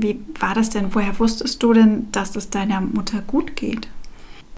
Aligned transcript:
Wie 0.00 0.20
war 0.38 0.54
das 0.54 0.70
denn? 0.70 0.94
Woher 0.94 1.18
wusstest 1.18 1.62
du 1.62 1.72
denn, 1.72 2.08
dass 2.12 2.36
es 2.36 2.50
deiner 2.50 2.80
Mutter 2.80 3.20
gut 3.26 3.56
geht? 3.56 3.88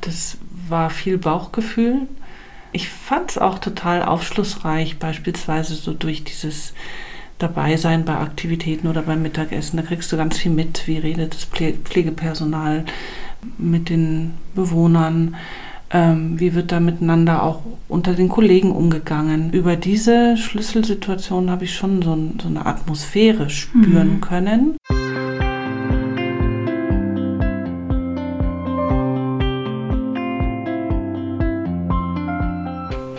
Das 0.03 0.39
war 0.69 0.91
viel 0.91 1.19
Bauchgefühl. 1.19 2.09
Ich 2.73 2.89
fand 2.89 3.31
es 3.31 3.39
auch 3.39 3.59
total 3.59 4.03
aufschlussreich, 4.03 4.99
beispielsweise 4.99 5.75
so 5.75 5.93
durch 5.93 6.25
dieses 6.25 6.73
Dabeisein 7.39 8.05
bei 8.05 8.17
Aktivitäten 8.17 8.87
oder 8.87 9.03
beim 9.03 9.23
Mittagessen. 9.23 9.79
Da 9.79 9.83
kriegst 9.83 10.13
du 10.13 10.17
ganz 10.17 10.39
viel 10.39 10.53
mit, 10.53 10.87
wie 10.87 10.99
redet 10.99 11.35
das 11.35 11.45
Pflegepersonal 11.45 12.85
mit 13.59 13.89
den 13.89 14.35
Bewohnern, 14.55 15.37
ähm, 15.91 16.39
wie 16.39 16.55
wird 16.55 16.71
da 16.71 16.79
miteinander 16.79 17.43
auch 17.43 17.63
unter 17.89 18.15
den 18.15 18.29
Kollegen 18.29 18.71
umgegangen. 18.71 19.51
Über 19.53 19.77
diese 19.77 20.37
Schlüsselsituation 20.37 21.51
habe 21.51 21.65
ich 21.65 21.75
schon 21.75 22.03
so, 22.03 22.17
so, 22.41 22.49
eine 22.49 22.67
Atmosphäre 22.67 23.51
spüren 23.51 24.17
mhm. 24.17 24.21
können. 24.21 24.77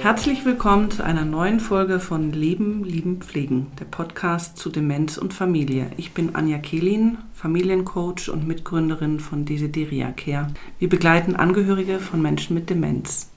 Herzlich 0.01 0.45
willkommen 0.45 0.89
zu 0.89 1.05
einer 1.05 1.25
neuen 1.25 1.59
Folge 1.59 1.99
von 1.99 2.31
Leben, 2.31 2.83
Lieben, 2.83 3.21
Pflegen, 3.21 3.67
der 3.79 3.85
Podcast 3.85 4.57
zu 4.57 4.71
Demenz 4.71 5.19
und 5.19 5.31
Familie. 5.31 5.91
Ich 5.95 6.13
bin 6.13 6.33
Anja 6.33 6.57
Kehlin, 6.57 7.19
Familiencoach 7.35 8.29
und 8.29 8.47
Mitgründerin 8.47 9.19
von 9.19 9.45
Desideria 9.45 10.11
Care. 10.11 10.47
Wir 10.79 10.89
begleiten 10.89 11.35
Angehörige 11.35 11.99
von 11.99 12.19
Menschen 12.19 12.55
mit 12.55 12.71
Demenz. 12.71 13.29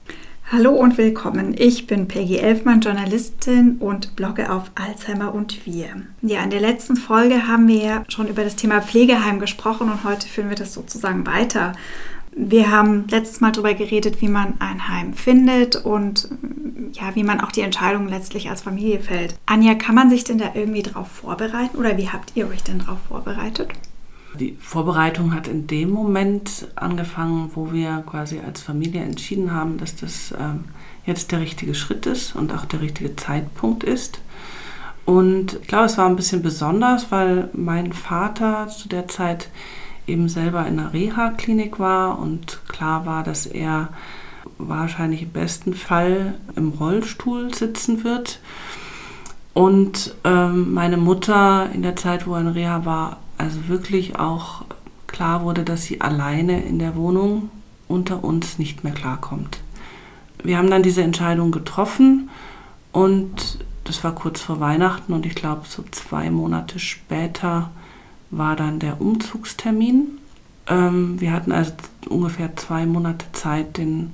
Hallo 0.51 0.71
und 0.71 0.97
willkommen. 0.97 1.55
Ich 1.55 1.85
bin 1.85 2.07
Peggy 2.07 2.37
Elfmann, 2.37 2.81
Journalistin 2.81 3.77
und 3.77 4.15
blogge 4.15 4.51
auf 4.51 4.71
Alzheimer 4.73 5.35
und 5.35 5.67
wir. 5.67 5.87
Ja, 6.23 6.43
in 6.43 6.49
der 6.49 6.61
letzten 6.61 6.95
Folge 6.95 7.47
haben 7.47 7.67
wir 7.67 8.03
schon 8.09 8.27
über 8.27 8.43
das 8.43 8.55
Thema 8.55 8.81
Pflegeheim 8.81 9.39
gesprochen 9.39 9.91
und 9.91 10.03
heute 10.03 10.27
führen 10.27 10.49
wir 10.49 10.55
das 10.55 10.73
sozusagen 10.73 11.27
weiter. 11.27 11.73
Wir 12.37 12.69
haben 12.69 13.07
letztes 13.07 13.39
Mal 13.39 13.53
darüber 13.53 13.73
geredet, 13.73 14.21
wie 14.21 14.27
man 14.27 14.55
ein 14.59 14.89
Heim 14.89 15.13
findet 15.13 15.77
und 15.77 16.27
ja, 16.91 17.15
wie 17.15 17.23
man 17.23 17.39
auch 17.39 17.51
die 17.51 17.61
Entscheidung 17.61 18.09
letztlich 18.09 18.49
als 18.49 18.61
Familie 18.61 18.99
fällt. 18.99 19.35
Anja, 19.45 19.73
kann 19.75 19.95
man 19.95 20.09
sich 20.09 20.25
denn 20.25 20.37
da 20.37 20.51
irgendwie 20.53 20.83
drauf 20.83 21.07
vorbereiten 21.07 21.77
oder 21.77 21.97
wie 21.97 22.09
habt 22.09 22.33
ihr 22.35 22.49
euch 22.49 22.61
denn 22.61 22.79
darauf 22.79 22.99
vorbereitet? 23.07 23.69
Die 24.37 24.57
Vorbereitung 24.59 25.33
hat 25.33 25.47
in 25.47 25.65
dem 25.67 25.91
Moment 25.91 26.67
angefangen, 26.75 27.51
wo 27.55 27.71
wir 27.71 28.03
quasi 28.05 28.41
als 28.45 28.61
Familie 28.61 29.01
entschieden 29.01 29.53
haben, 29.53 29.77
dass 29.77 29.95
das 29.95 30.33
ähm, 30.37 30.65
jetzt 31.05 31.31
der 31.31 31.39
richtige 31.39 31.73
Schritt 31.73 32.05
ist 32.05 32.35
und 32.35 32.53
auch 32.53 32.65
der 32.65 32.81
richtige 32.81 33.15
Zeitpunkt 33.15 33.85
ist. 33.85 34.19
Und 35.05 35.59
ich 35.61 35.67
glaube, 35.67 35.85
es 35.85 35.97
war 35.97 36.09
ein 36.09 36.17
bisschen 36.17 36.41
besonders, 36.41 37.11
weil 37.11 37.49
mein 37.53 37.93
Vater 37.93 38.67
zu 38.67 38.89
der 38.89 39.07
Zeit 39.07 39.49
eben 40.07 40.29
selber 40.29 40.65
in 40.65 40.79
einer 40.79 40.93
Reha-Klinik 40.93 41.79
war 41.79 42.19
und 42.19 42.61
klar 42.67 43.05
war, 43.05 43.23
dass 43.23 43.45
er 43.45 43.89
wahrscheinlich 44.57 45.23
im 45.23 45.29
besten 45.29 45.73
Fall 45.73 46.35
im 46.55 46.69
Rollstuhl 46.69 47.53
sitzen 47.53 48.03
wird. 48.03 48.39
Und 49.53 50.15
ähm, 50.23 50.73
meine 50.73 50.97
Mutter 50.97 51.69
in 51.73 51.81
der 51.81 51.95
Zeit, 51.95 52.27
wo 52.27 52.35
er 52.35 52.41
in 52.41 52.47
Reha 52.47 52.85
war, 52.85 53.17
also 53.37 53.67
wirklich 53.67 54.17
auch 54.17 54.65
klar 55.07 55.43
wurde, 55.43 55.63
dass 55.63 55.83
sie 55.83 56.01
alleine 56.01 56.63
in 56.63 56.79
der 56.79 56.95
Wohnung 56.95 57.49
unter 57.87 58.23
uns 58.23 58.59
nicht 58.59 58.83
mehr 58.83 58.93
klarkommt. 58.93 59.59
Wir 60.43 60.57
haben 60.57 60.69
dann 60.69 60.83
diese 60.83 61.01
Entscheidung 61.01 61.51
getroffen 61.51 62.29
und 62.91 63.59
das 63.83 64.03
war 64.03 64.13
kurz 64.13 64.41
vor 64.41 64.59
Weihnachten 64.59 65.13
und 65.13 65.25
ich 65.25 65.35
glaube 65.35 65.61
so 65.67 65.83
zwei 65.91 66.29
Monate 66.29 66.79
später 66.79 67.69
war 68.29 68.55
dann 68.55 68.79
der 68.79 69.01
Umzugstermin. 69.01 70.19
Ähm, 70.67 71.19
wir 71.19 71.31
hatten 71.31 71.51
also 71.51 71.73
ungefähr 72.09 72.55
zwei 72.55 72.85
Monate 72.85 73.25
Zeit, 73.33 73.77
den, 73.77 74.13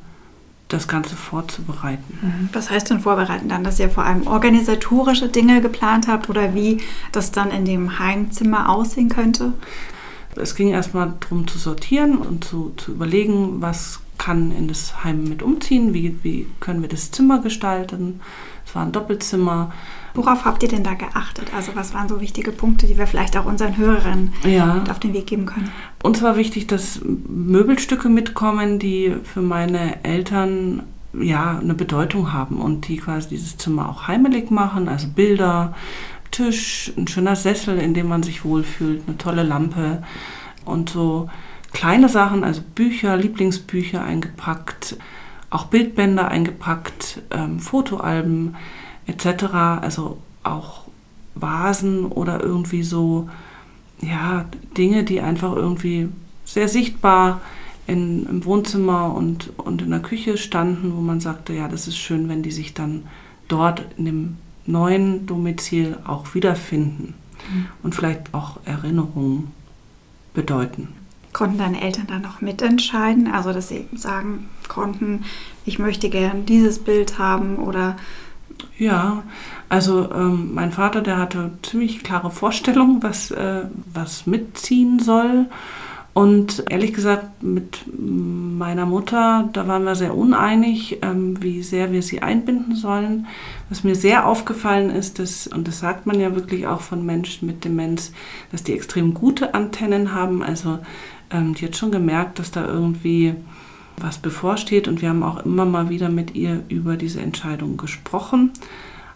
das 0.67 0.87
Ganze 0.87 1.15
vorzubereiten. 1.15 2.19
Mhm. 2.21 2.49
Was 2.53 2.69
heißt 2.69 2.89
denn 2.89 2.99
vorbereiten 2.99 3.49
dann, 3.49 3.63
dass 3.63 3.79
ihr 3.79 3.89
vor 3.89 4.05
allem 4.05 4.27
organisatorische 4.27 5.29
Dinge 5.29 5.61
geplant 5.61 6.07
habt 6.07 6.29
oder 6.29 6.53
wie 6.53 6.81
das 7.11 7.31
dann 7.31 7.51
in 7.51 7.65
dem 7.65 7.99
Heimzimmer 7.99 8.69
aussehen 8.69 9.09
könnte? 9.09 9.53
Es 10.35 10.55
ging 10.55 10.69
erstmal 10.69 11.13
darum 11.19 11.47
zu 11.47 11.57
sortieren 11.57 12.17
und 12.17 12.45
zu, 12.45 12.73
zu 12.77 12.91
überlegen, 12.91 13.61
was 13.61 13.99
kann 14.21 14.51
in 14.51 14.67
das 14.67 15.03
Heim 15.03 15.23
mit 15.23 15.41
umziehen, 15.41 15.95
wie, 15.95 16.15
wie 16.21 16.45
können 16.59 16.83
wir 16.83 16.89
das 16.89 17.09
Zimmer 17.09 17.39
gestalten. 17.39 18.19
Es 18.63 18.75
war 18.75 18.83
ein 18.83 18.91
Doppelzimmer. 18.91 19.71
Worauf 20.13 20.45
habt 20.45 20.61
ihr 20.61 20.69
denn 20.69 20.83
da 20.83 20.93
geachtet? 20.93 21.51
Also 21.55 21.71
was 21.73 21.95
waren 21.95 22.07
so 22.07 22.21
wichtige 22.21 22.51
Punkte, 22.51 22.85
die 22.85 22.99
wir 22.99 23.07
vielleicht 23.07 23.35
auch 23.35 23.45
unseren 23.45 23.77
Hörerinnen 23.77 24.31
ja. 24.47 24.83
auf 24.91 24.99
den 24.99 25.13
Weg 25.13 25.25
geben 25.25 25.47
können? 25.47 25.71
Uns 26.03 26.21
war 26.21 26.37
wichtig, 26.37 26.67
dass 26.67 27.01
Möbelstücke 27.03 28.09
mitkommen, 28.09 28.77
die 28.77 29.15
für 29.23 29.41
meine 29.41 30.03
Eltern 30.03 30.83
ja 31.19 31.57
eine 31.57 31.73
Bedeutung 31.73 32.31
haben 32.31 32.61
und 32.61 32.87
die 32.89 32.97
quasi 32.97 33.29
dieses 33.29 33.57
Zimmer 33.57 33.89
auch 33.89 34.07
heimelig 34.07 34.51
machen. 34.51 34.87
Also 34.87 35.07
Bilder, 35.07 35.73
Tisch, 36.29 36.93
ein 36.95 37.07
schöner 37.07 37.35
Sessel, 37.35 37.79
in 37.79 37.95
dem 37.95 38.07
man 38.07 38.21
sich 38.21 38.45
wohlfühlt, 38.45 39.01
eine 39.07 39.17
tolle 39.17 39.41
Lampe 39.41 40.03
und 40.63 40.91
so 40.91 41.27
kleine 41.73 42.09
Sachen, 42.09 42.43
also 42.43 42.61
Bücher, 42.75 43.15
Lieblingsbücher 43.17 44.03
eingepackt, 44.03 44.97
auch 45.49 45.65
Bildbänder 45.65 46.27
eingepackt, 46.27 47.21
ähm, 47.31 47.59
Fotoalben 47.59 48.55
etc. 49.07 49.53
Also 49.81 50.17
auch 50.43 50.85
Vasen 51.35 52.05
oder 52.05 52.41
irgendwie 52.41 52.83
so, 52.83 53.29
ja, 54.01 54.45
Dinge, 54.77 55.03
die 55.03 55.21
einfach 55.21 55.55
irgendwie 55.55 56.09
sehr 56.45 56.67
sichtbar 56.67 57.41
in, 57.87 58.25
im 58.25 58.45
Wohnzimmer 58.45 59.13
und, 59.13 59.57
und 59.57 59.81
in 59.81 59.91
der 59.91 60.01
Küche 60.01 60.37
standen, 60.37 60.95
wo 60.95 61.01
man 61.01 61.19
sagte, 61.19 61.53
ja, 61.53 61.67
das 61.67 61.87
ist 61.87 61.97
schön, 61.97 62.29
wenn 62.29 62.43
die 62.43 62.51
sich 62.51 62.73
dann 62.73 63.03
dort 63.47 63.85
in 63.97 64.05
dem 64.05 64.37
neuen 64.65 65.25
Domizil 65.25 65.97
auch 66.05 66.33
wiederfinden 66.33 67.13
mhm. 67.51 67.67
und 67.83 67.95
vielleicht 67.95 68.33
auch 68.33 68.59
Erinnerungen 68.65 69.51
bedeuten. 70.33 70.89
Konnten 71.33 71.57
deine 71.57 71.81
Eltern 71.81 72.07
dann 72.07 72.21
noch 72.21 72.41
mitentscheiden? 72.41 73.31
Also, 73.31 73.53
dass 73.53 73.69
sie 73.69 73.87
sagen 73.95 74.49
konnten, 74.67 75.23
ich 75.65 75.79
möchte 75.79 76.09
gern 76.09 76.45
dieses 76.45 76.79
Bild 76.79 77.19
haben 77.19 77.57
oder 77.57 77.95
ja, 78.77 79.23
also 79.69 80.11
ähm, 80.11 80.53
mein 80.53 80.71
Vater, 80.71 81.01
der 81.01 81.17
hatte 81.17 81.51
ziemlich 81.63 82.03
klare 82.03 82.31
Vorstellungen, 82.31 83.01
was, 83.01 83.31
äh, 83.31 83.63
was 83.93 84.27
mitziehen 84.27 84.99
soll. 84.99 85.47
Und 86.13 86.65
ehrlich 86.69 86.93
gesagt, 86.93 87.41
mit 87.41 87.85
meiner 87.97 88.85
Mutter, 88.85 89.49
da 89.53 89.67
waren 89.69 89.85
wir 89.85 89.95
sehr 89.95 90.13
uneinig, 90.13 90.99
ähm, 91.01 91.41
wie 91.41 91.63
sehr 91.63 91.93
wir 91.93 92.01
sie 92.01 92.21
einbinden 92.21 92.75
sollen. 92.75 93.27
Was 93.69 93.85
mir 93.85 93.95
sehr 93.95 94.27
aufgefallen 94.27 94.89
ist, 94.89 95.19
dass, 95.19 95.47
und 95.47 95.69
das 95.69 95.79
sagt 95.79 96.05
man 96.05 96.19
ja 96.19 96.35
wirklich 96.35 96.67
auch 96.67 96.81
von 96.81 97.05
Menschen 97.05 97.47
mit 97.47 97.63
Demenz, 97.63 98.11
dass 98.51 98.63
die 98.63 98.73
extrem 98.73 99.13
gute 99.13 99.53
Antennen 99.53 100.13
haben. 100.13 100.43
Also 100.43 100.79
ähm, 101.31 101.53
die 101.53 101.65
hat 101.65 101.75
schon 101.75 101.91
gemerkt, 101.91 102.39
dass 102.39 102.51
da 102.51 102.65
irgendwie 102.65 103.35
was 103.97 104.17
bevorsteht 104.17 104.87
und 104.87 105.01
wir 105.01 105.09
haben 105.09 105.23
auch 105.23 105.45
immer 105.45 105.65
mal 105.65 105.89
wieder 105.89 106.09
mit 106.09 106.35
ihr 106.35 106.63
über 106.69 106.97
diese 106.97 107.21
Entscheidung 107.21 107.77
gesprochen. 107.77 108.51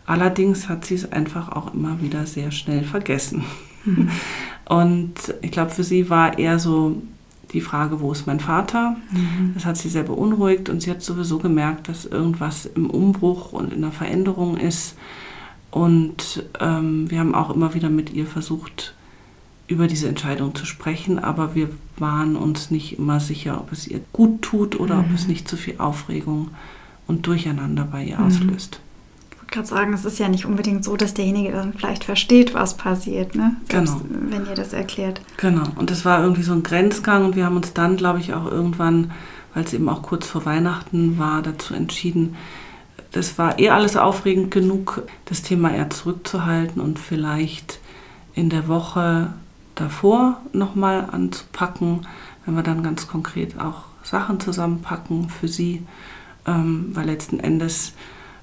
Allerdings 0.05 0.69
hat 0.69 0.85
sie 0.85 0.95
es 0.95 1.11
einfach 1.11 1.49
auch 1.49 1.73
immer 1.73 2.01
wieder 2.01 2.25
sehr 2.25 2.51
schnell 2.51 2.83
vergessen. 2.83 3.43
Mhm. 3.83 4.09
Und 4.65 5.13
ich 5.41 5.51
glaube, 5.51 5.69
für 5.69 5.83
sie 5.83 6.09
war 6.09 6.39
eher 6.39 6.57
so 6.57 7.01
die 7.53 7.61
Frage, 7.61 8.01
wo 8.01 8.11
ist 8.11 8.25
mein 8.25 8.39
Vater? 8.39 8.95
Mhm. 9.11 9.51
Das 9.53 9.65
hat 9.65 9.77
sie 9.77 9.89
sehr 9.89 10.03
beunruhigt 10.03 10.69
und 10.69 10.81
sie 10.81 10.89
hat 10.89 11.03
sowieso 11.03 11.37
gemerkt, 11.37 11.87
dass 11.87 12.05
irgendwas 12.05 12.65
im 12.65 12.89
Umbruch 12.89 13.53
und 13.53 13.71
in 13.71 13.81
der 13.81 13.91
Veränderung 13.91 14.57
ist. 14.57 14.97
Und 15.69 16.43
ähm, 16.59 17.09
wir 17.11 17.19
haben 17.19 17.35
auch 17.35 17.51
immer 17.51 17.75
wieder 17.75 17.89
mit 17.89 18.11
ihr 18.11 18.25
versucht, 18.25 18.95
über 19.67 19.87
diese 19.87 20.07
Entscheidung 20.07 20.53
zu 20.53 20.65
sprechen, 20.65 21.17
aber 21.17 21.55
wir 21.55 21.69
waren 21.97 22.35
uns 22.35 22.69
nicht 22.69 22.99
immer 22.99 23.19
sicher, 23.19 23.59
ob 23.59 23.71
es 23.71 23.87
ihr 23.87 24.01
gut 24.13 24.41
tut 24.41 24.79
oder 24.79 24.95
mhm. 24.95 25.01
ob 25.01 25.15
es 25.15 25.27
nicht 25.27 25.47
zu 25.47 25.57
viel 25.57 25.75
Aufregung 25.79 26.49
und 27.07 27.25
Durcheinander 27.25 27.87
bei 27.89 28.03
ihr 28.03 28.19
mhm. 28.19 28.25
auslöst. 28.25 28.79
Ich 29.31 29.41
wollte 29.41 29.53
gerade 29.53 29.67
sagen, 29.67 29.93
es 29.93 30.05
ist 30.05 30.19
ja 30.19 30.27
nicht 30.27 30.45
unbedingt 30.45 30.83
so, 30.83 30.97
dass 30.97 31.13
derjenige 31.13 31.51
dann 31.51 31.73
vielleicht 31.73 32.03
versteht, 32.03 32.53
was 32.53 32.77
passiert, 32.77 33.35
ne? 33.35 33.55
Selbst 33.71 33.95
genau. 34.07 34.31
wenn 34.31 34.45
ihr 34.45 34.55
das 34.55 34.73
erklärt. 34.73 35.21
Genau, 35.37 35.67
und 35.75 35.89
das 35.89 36.05
war 36.05 36.21
irgendwie 36.21 36.43
so 36.43 36.53
ein 36.53 36.63
Grenzgang 36.63 37.25
und 37.25 37.35
wir 37.35 37.45
haben 37.45 37.55
uns 37.55 37.73
dann, 37.73 37.97
glaube 37.97 38.19
ich, 38.19 38.33
auch 38.33 38.45
irgendwann, 38.45 39.11
weil 39.53 39.63
es 39.63 39.73
eben 39.73 39.89
auch 39.89 40.01
kurz 40.03 40.27
vor 40.27 40.45
Weihnachten 40.45 41.17
war, 41.17 41.41
dazu 41.41 41.73
entschieden, 41.73 42.35
das 43.11 43.37
war 43.37 43.57
eh 43.59 43.69
alles 43.69 43.95
aufregend 43.95 44.51
genug, 44.51 45.03
das 45.25 45.41
Thema 45.41 45.73
eher 45.73 45.89
zurückzuhalten 45.89 46.81
und 46.81 46.99
vielleicht 46.99 47.79
in 48.33 48.49
der 48.49 48.67
Woche 48.67 49.33
davor 49.75 50.41
nochmal 50.53 51.07
anzupacken, 51.11 52.07
wenn 52.45 52.55
wir 52.55 52.63
dann 52.63 52.83
ganz 52.83 53.07
konkret 53.07 53.59
auch 53.59 53.83
Sachen 54.03 54.39
zusammenpacken 54.39 55.29
für 55.29 55.47
sie, 55.47 55.85
ähm, 56.45 56.91
weil 56.93 57.05
letzten 57.05 57.39
Endes 57.39 57.93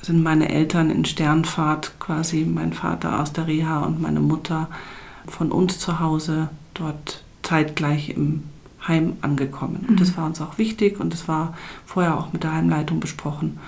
sind 0.00 0.22
meine 0.22 0.48
Eltern 0.48 0.90
in 0.90 1.04
Sternfahrt 1.04 1.98
quasi, 2.00 2.44
mein 2.44 2.72
Vater 2.72 3.20
aus 3.20 3.32
der 3.32 3.46
Reha 3.46 3.80
und 3.80 4.02
meine 4.02 4.20
Mutter 4.20 4.68
von 5.26 5.52
uns 5.52 5.78
zu 5.78 6.00
Hause 6.00 6.48
dort 6.74 7.22
zeitgleich 7.42 8.10
im 8.10 8.42
Heim 8.86 9.16
angekommen. 9.20 9.86
Und 9.88 10.00
das 10.00 10.12
mhm. 10.12 10.16
war 10.16 10.26
uns 10.26 10.40
auch 10.40 10.58
wichtig 10.58 10.98
und 10.98 11.12
das 11.12 11.28
war 11.28 11.54
vorher 11.86 12.18
auch 12.18 12.32
mit 12.32 12.42
der 12.42 12.52
Heimleitung 12.52 12.98
besprochen. 12.98 13.58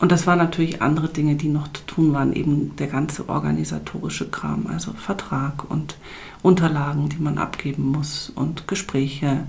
Und 0.00 0.10
das 0.10 0.26
waren 0.26 0.38
natürlich 0.38 0.80
andere 0.80 1.08
Dinge, 1.08 1.36
die 1.36 1.48
noch 1.48 1.68
zu 1.72 1.84
tun 1.86 2.12
waren, 2.14 2.32
eben 2.32 2.74
der 2.76 2.86
ganze 2.86 3.28
organisatorische 3.28 4.28
Kram, 4.30 4.66
also 4.66 4.92
Vertrag 4.92 5.70
und 5.70 5.96
Unterlagen, 6.42 7.10
die 7.10 7.18
man 7.18 7.36
abgeben 7.36 7.86
muss 7.86 8.32
und 8.34 8.66
Gespräche, 8.66 9.46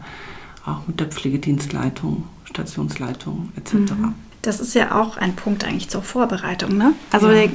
auch 0.65 0.85
mit 0.87 0.99
der 0.99 1.07
Pflegedienstleitung, 1.07 2.25
Stationsleitung 2.45 3.49
etc. 3.55 3.73
Mhm. 3.73 4.13
Das 4.41 4.59
ist 4.59 4.73
ja 4.73 4.99
auch 4.99 5.17
ein 5.17 5.35
Punkt 5.35 5.63
eigentlich 5.63 5.89
zur 5.89 6.01
Vorbereitung, 6.01 6.75
ne? 6.75 6.93
Also 7.11 7.29
ja. 7.29 7.47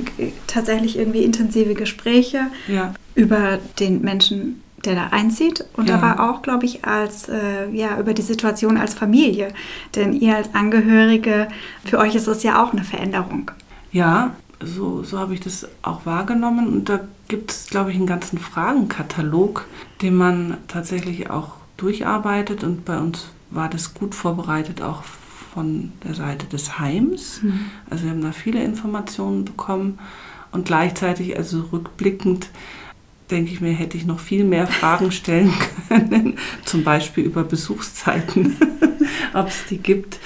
tatsächlich 0.47 0.97
irgendwie 0.99 1.23
intensive 1.23 1.75
Gespräche 1.75 2.47
ja. 2.69 2.95
über 3.15 3.59
den 3.79 4.01
Menschen, 4.03 4.63
der 4.85 4.95
da 4.95 5.07
einzieht 5.09 5.65
und 5.75 5.89
ja. 5.89 5.97
aber 5.97 6.29
auch, 6.31 6.43
glaube 6.43 6.67
ich, 6.67 6.85
als 6.85 7.29
äh, 7.29 7.69
ja 7.73 7.99
über 7.99 8.15
die 8.15 8.23
Situation 8.23 8.77
als 8.77 8.95
Familie, 8.95 9.49
denn 9.95 10.13
ihr 10.13 10.37
als 10.37 10.55
Angehörige, 10.55 11.49
für 11.85 11.99
euch 11.99 12.15
ist 12.15 12.29
das 12.29 12.43
ja 12.43 12.63
auch 12.63 12.73
eine 12.73 12.85
Veränderung. 12.85 13.51
Ja, 13.93 14.33
so, 14.63 15.03
so 15.03 15.19
habe 15.19 15.35
ich 15.35 15.41
das 15.41 15.67
auch 15.83 16.07
wahrgenommen 16.07 16.69
und 16.69 16.89
da 16.89 17.01
gibt 17.29 17.51
es, 17.51 17.67
glaube 17.67 17.91
ich, 17.91 17.97
einen 17.97 18.07
ganzen 18.07 18.39
Fragenkatalog, 18.39 19.67
den 20.03 20.15
man 20.15 20.59
tatsächlich 20.69 21.31
auch 21.31 21.55
durcharbeitet 21.77 22.63
und 22.63 22.85
bei 22.85 22.99
uns 22.99 23.29
war 23.51 23.69
das 23.69 23.95
gut 23.95 24.15
vorbereitet, 24.15 24.83
auch 24.83 25.03
von 25.55 25.93
der 26.05 26.15
Seite 26.15 26.47
des 26.47 26.79
Heims. 26.79 27.43
Mhm. 27.43 27.71
Also 27.89 28.05
wir 28.05 28.11
haben 28.11 28.23
da 28.23 28.33
viele 28.33 28.63
Informationen 28.63 29.45
bekommen 29.45 29.99
und 30.53 30.67
gleichzeitig, 30.67 31.37
also 31.37 31.65
rückblickend, 31.73 32.49
denke 33.31 33.53
ich 33.53 33.61
mir, 33.61 33.73
hätte 33.73 33.97
ich 33.97 34.07
noch 34.07 34.21
viel 34.21 34.45
mehr 34.45 34.67
Fragen 34.67 35.11
stellen 35.13 35.53
können, 35.89 36.35
zum 36.65 36.85
Beispiel 36.85 37.25
über 37.25 37.45
Besuchszeiten, 37.45 38.57
ob 39.35 39.49
es 39.49 39.67
die 39.69 39.79
gibt. 39.79 40.19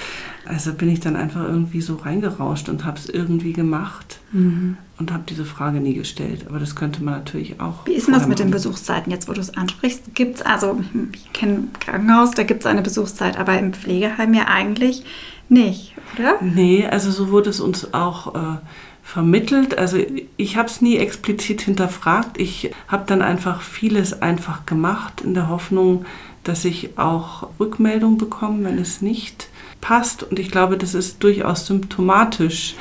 Also 0.46 0.72
bin 0.72 0.88
ich 0.88 0.98
dann 0.98 1.14
einfach 1.14 1.42
irgendwie 1.44 1.80
so 1.80 1.94
reingerauscht 1.94 2.68
und 2.68 2.84
habe 2.84 2.98
es 2.98 3.08
irgendwie 3.08 3.52
gemacht 3.52 4.18
mhm. 4.32 4.78
und 4.98 5.12
habe 5.12 5.22
diese 5.28 5.44
Frage 5.44 5.80
nie 5.80 5.94
gestellt. 5.94 6.46
Aber 6.48 6.58
das 6.58 6.74
könnte 6.74 7.04
man 7.04 7.14
natürlich 7.14 7.60
auch. 7.60 7.86
Wie 7.86 7.92
ist 7.92 8.08
denn 8.08 8.14
das 8.14 8.26
mit 8.26 8.40
den 8.40 8.50
Besuchszeiten 8.50 9.12
jetzt, 9.12 9.28
wo 9.28 9.32
du 9.32 9.40
es 9.40 9.56
ansprichst? 9.56 10.14
Gibt 10.14 10.36
es, 10.36 10.42
also 10.42 10.80
ich 11.12 11.32
kenne 11.32 11.68
Krankenhaus, 11.78 12.32
da 12.32 12.42
gibt 12.42 12.60
es 12.60 12.66
eine 12.66 12.82
Besuchszeit, 12.82 13.38
aber 13.38 13.58
im 13.58 13.72
Pflegeheim 13.72 14.34
ja 14.34 14.48
eigentlich 14.48 15.04
nicht, 15.48 15.94
oder? 16.14 16.36
Nee, 16.40 16.86
also 16.86 17.12
so 17.12 17.30
wurde 17.30 17.50
es 17.50 17.60
uns 17.60 17.94
auch. 17.94 18.34
Äh, 18.34 18.58
vermittelt. 19.02 19.76
Also 19.76 19.98
ich 20.36 20.56
habe 20.56 20.68
es 20.68 20.80
nie 20.80 20.96
explizit 20.96 21.62
hinterfragt. 21.62 22.38
Ich 22.38 22.70
habe 22.88 23.04
dann 23.06 23.22
einfach 23.22 23.62
vieles 23.62 24.22
einfach 24.22 24.66
gemacht 24.66 25.22
in 25.22 25.34
der 25.34 25.48
Hoffnung, 25.48 26.04
dass 26.44 26.64
ich 26.64 26.98
auch 26.98 27.48
Rückmeldung 27.58 28.18
bekomme, 28.18 28.64
wenn 28.64 28.78
es 28.78 29.02
nicht 29.02 29.48
passt. 29.80 30.22
Und 30.22 30.38
ich 30.38 30.50
glaube, 30.50 30.76
das 30.76 30.94
ist 30.94 31.22
durchaus 31.22 31.66
symptomatisch 31.66 32.74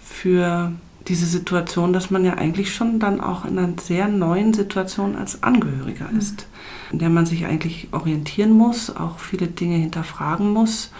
für 0.00 0.72
diese 1.08 1.26
Situation, 1.26 1.92
dass 1.92 2.10
man 2.10 2.24
ja 2.24 2.34
eigentlich 2.34 2.74
schon 2.74 2.98
dann 2.98 3.20
auch 3.20 3.44
in 3.44 3.58
einer 3.58 3.72
sehr 3.80 4.08
neuen 4.08 4.54
Situation 4.54 5.14
als 5.16 5.42
Angehöriger 5.42 6.08
mhm. 6.10 6.18
ist, 6.18 6.48
in 6.90 6.98
der 6.98 7.10
man 7.10 7.26
sich 7.26 7.46
eigentlich 7.46 7.88
orientieren 7.92 8.52
muss, 8.52 8.94
auch 8.94 9.18
viele 9.18 9.46
Dinge 9.46 9.76
hinterfragen 9.76 10.50
muss 10.50 10.90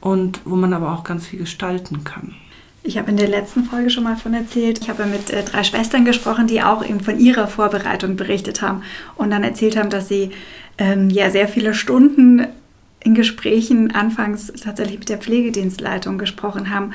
und 0.00 0.40
wo 0.44 0.56
man 0.56 0.72
aber 0.72 0.92
auch 0.92 1.04
ganz 1.04 1.26
viel 1.26 1.40
gestalten 1.40 2.04
kann. 2.04 2.34
Ich 2.84 2.98
habe 2.98 3.10
in 3.10 3.16
der 3.16 3.28
letzten 3.28 3.64
Folge 3.64 3.90
schon 3.90 4.02
mal 4.02 4.16
von 4.16 4.34
erzählt. 4.34 4.80
Ich 4.80 4.88
habe 4.88 5.06
mit 5.06 5.30
äh, 5.30 5.44
drei 5.44 5.62
Schwestern 5.62 6.04
gesprochen, 6.04 6.48
die 6.48 6.62
auch 6.62 6.84
eben 6.84 7.00
von 7.00 7.18
ihrer 7.18 7.46
Vorbereitung 7.46 8.16
berichtet 8.16 8.60
haben 8.60 8.82
und 9.14 9.30
dann 9.30 9.44
erzählt 9.44 9.76
haben, 9.76 9.90
dass 9.90 10.08
sie 10.08 10.30
ähm, 10.78 11.08
ja 11.08 11.30
sehr 11.30 11.46
viele 11.46 11.74
Stunden 11.74 12.46
in 12.98 13.14
Gesprächen 13.14 13.94
anfangs 13.94 14.52
tatsächlich 14.62 14.98
mit 14.98 15.08
der 15.08 15.18
Pflegedienstleitung 15.18 16.18
gesprochen 16.18 16.70
haben, 16.70 16.92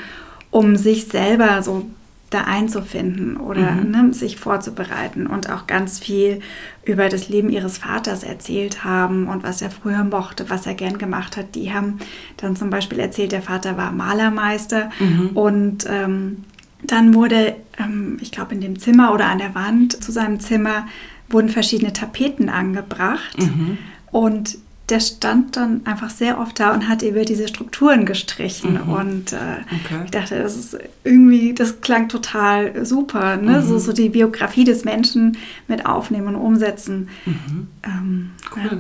um 0.52 0.76
sich 0.76 1.06
selber 1.06 1.62
so 1.64 1.86
da 2.30 2.42
einzufinden 2.42 3.38
oder 3.38 3.72
mhm. 3.72 3.92
ne, 3.92 4.14
sich 4.14 4.38
vorzubereiten 4.38 5.28
und 5.28 5.50
auch 5.50 5.66
ganz 5.66 6.00
viel 6.00 6.42
über 6.84 7.08
das 7.08 7.30
Leben 7.30 7.50
ihres 7.50 7.78
Vaters 7.78 8.24
erzählt 8.24 8.84
haben 8.84 9.28
und 9.28 9.44
was 9.44 9.62
er 9.62 9.72
früher 9.72 10.04
mochte, 10.04 10.50
was 10.50 10.68
er 10.68 10.74
gern 10.74 10.98
gemacht 10.98 11.38
hat. 11.38 11.56
Die 11.56 11.74
haben 11.74 12.00
dann 12.36 12.56
zum 12.56 12.70
Beispiel 12.70 13.00
erzählt, 13.00 13.32
der 13.32 13.42
Vater 13.42 13.78
war 13.78 13.92
Malermeister 13.92 14.90
mhm. 15.00 15.30
und 15.36 15.86
ähm, 15.90 16.44
dann 16.84 17.14
wurde, 17.14 17.56
ähm, 17.80 18.18
ich 18.22 18.32
glaube, 18.32 18.54
in 18.54 18.62
dem 18.62 18.78
Zimmer 18.78 19.14
oder 19.14 19.28
an 19.28 19.40
der 19.40 19.56
Wand 19.56 20.04
zu 20.04 20.12
seinem 20.12 20.40
Zimmer 20.40 20.88
wurden 21.30 21.50
verschiedene 21.50 21.94
Tapeten 21.94 22.50
angebracht. 22.50 23.38
Mhm. 23.40 23.78
Und 24.12 24.58
der 24.90 25.00
stand 25.02 25.58
dann 25.58 25.82
einfach 25.86 26.10
sehr 26.10 26.40
oft 26.40 26.60
da 26.60 26.74
und 26.74 26.88
hat 26.88 27.02
über 27.02 27.26
diese 27.26 27.48
Strukturen 27.48 28.06
gestrichen. 28.06 28.80
Mhm. 28.86 28.94
Und 28.94 29.34
äh, 29.34 29.58
okay. 29.84 30.02
ich 30.06 30.12
dachte, 30.12 30.42
das 30.42 30.56
ist 30.56 30.78
irgendwie, 31.04 31.54
das 31.54 31.82
klang 31.82 32.08
total 32.08 32.86
super. 32.86 33.36
Ne? 33.36 33.60
Mhm. 33.60 33.64
So, 33.64 33.80
so 33.80 33.92
die 33.92 34.08
Biografie 34.10 34.64
des 34.64 34.86
Menschen 34.86 35.38
mit 35.68 35.86
aufnehmen 35.86 36.28
und 36.28 36.36
umsetzen. 36.36 37.10
Mhm. 37.26 37.68
Ähm, 37.84 38.32
cool. 38.56 38.64
Ja. 38.64 38.78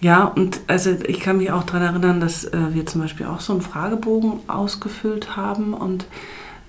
Ja, 0.00 0.24
und 0.24 0.60
also 0.66 0.90
ich 0.90 1.20
kann 1.20 1.36
mich 1.38 1.50
auch 1.50 1.62
daran 1.62 1.80
erinnern, 1.80 2.20
dass 2.20 2.44
äh, 2.44 2.74
wir 2.74 2.84
zum 2.84 3.00
Beispiel 3.00 3.24
auch 3.24 3.40
so 3.40 3.54
einen 3.54 3.62
Fragebogen 3.62 4.40
ausgefüllt 4.48 5.34
haben 5.34 5.72
und 5.72 6.04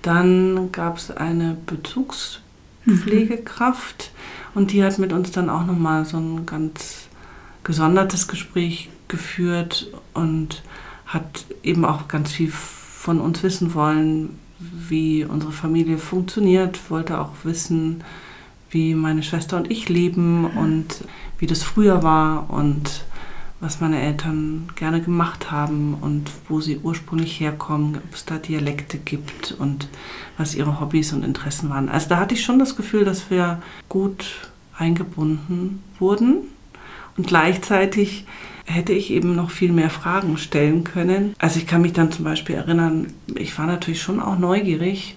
dann 0.00 0.72
gab 0.72 0.96
es 0.96 1.10
eine 1.10 1.58
Bezugspflegekraft 1.66 4.10
mhm. 4.14 4.58
und 4.58 4.72
die 4.72 4.82
hat 4.82 4.98
mit 4.98 5.12
uns 5.12 5.32
dann 5.32 5.50
auch 5.50 5.66
nochmal 5.66 6.06
so 6.06 6.16
ein 6.16 6.46
ganz 6.46 7.08
gesondertes 7.66 8.28
Gespräch 8.28 8.88
geführt 9.08 9.88
und 10.14 10.62
hat 11.04 11.44
eben 11.64 11.84
auch 11.84 12.06
ganz 12.06 12.30
viel 12.30 12.50
von 12.50 13.20
uns 13.20 13.42
wissen 13.42 13.74
wollen, 13.74 14.38
wie 14.60 15.24
unsere 15.24 15.50
Familie 15.50 15.98
funktioniert, 15.98 16.90
wollte 16.90 17.20
auch 17.20 17.32
wissen, 17.42 18.04
wie 18.70 18.94
meine 18.94 19.24
Schwester 19.24 19.56
und 19.56 19.70
ich 19.70 19.88
leben 19.88 20.44
und 20.44 21.04
wie 21.38 21.48
das 21.48 21.64
früher 21.64 22.04
war 22.04 22.50
und 22.50 23.04
was 23.58 23.80
meine 23.80 24.00
Eltern 24.00 24.68
gerne 24.76 25.00
gemacht 25.02 25.50
haben 25.50 25.94
und 26.00 26.30
wo 26.48 26.60
sie 26.60 26.78
ursprünglich 26.78 27.40
herkommen, 27.40 27.96
ob 27.96 28.14
es 28.14 28.24
da 28.26 28.38
Dialekte 28.38 28.98
gibt 28.98 29.56
und 29.58 29.88
was 30.38 30.54
ihre 30.54 30.78
Hobbys 30.78 31.12
und 31.12 31.24
Interessen 31.24 31.68
waren. 31.68 31.88
Also 31.88 32.10
da 32.10 32.18
hatte 32.18 32.34
ich 32.34 32.44
schon 32.44 32.60
das 32.60 32.76
Gefühl, 32.76 33.04
dass 33.04 33.28
wir 33.28 33.60
gut 33.88 34.50
eingebunden 34.78 35.82
wurden 35.98 36.55
und 37.16 37.26
gleichzeitig 37.26 38.26
hätte 38.66 38.92
ich 38.92 39.10
eben 39.10 39.34
noch 39.34 39.50
viel 39.50 39.72
mehr 39.72 39.90
Fragen 39.90 40.36
stellen 40.38 40.84
können. 40.84 41.34
Also 41.38 41.58
ich 41.58 41.66
kann 41.66 41.82
mich 41.82 41.92
dann 41.92 42.12
zum 42.12 42.24
Beispiel 42.24 42.56
erinnern, 42.56 43.12
ich 43.34 43.56
war 43.58 43.66
natürlich 43.66 44.02
schon 44.02 44.20
auch 44.20 44.38
neugierig 44.38 45.16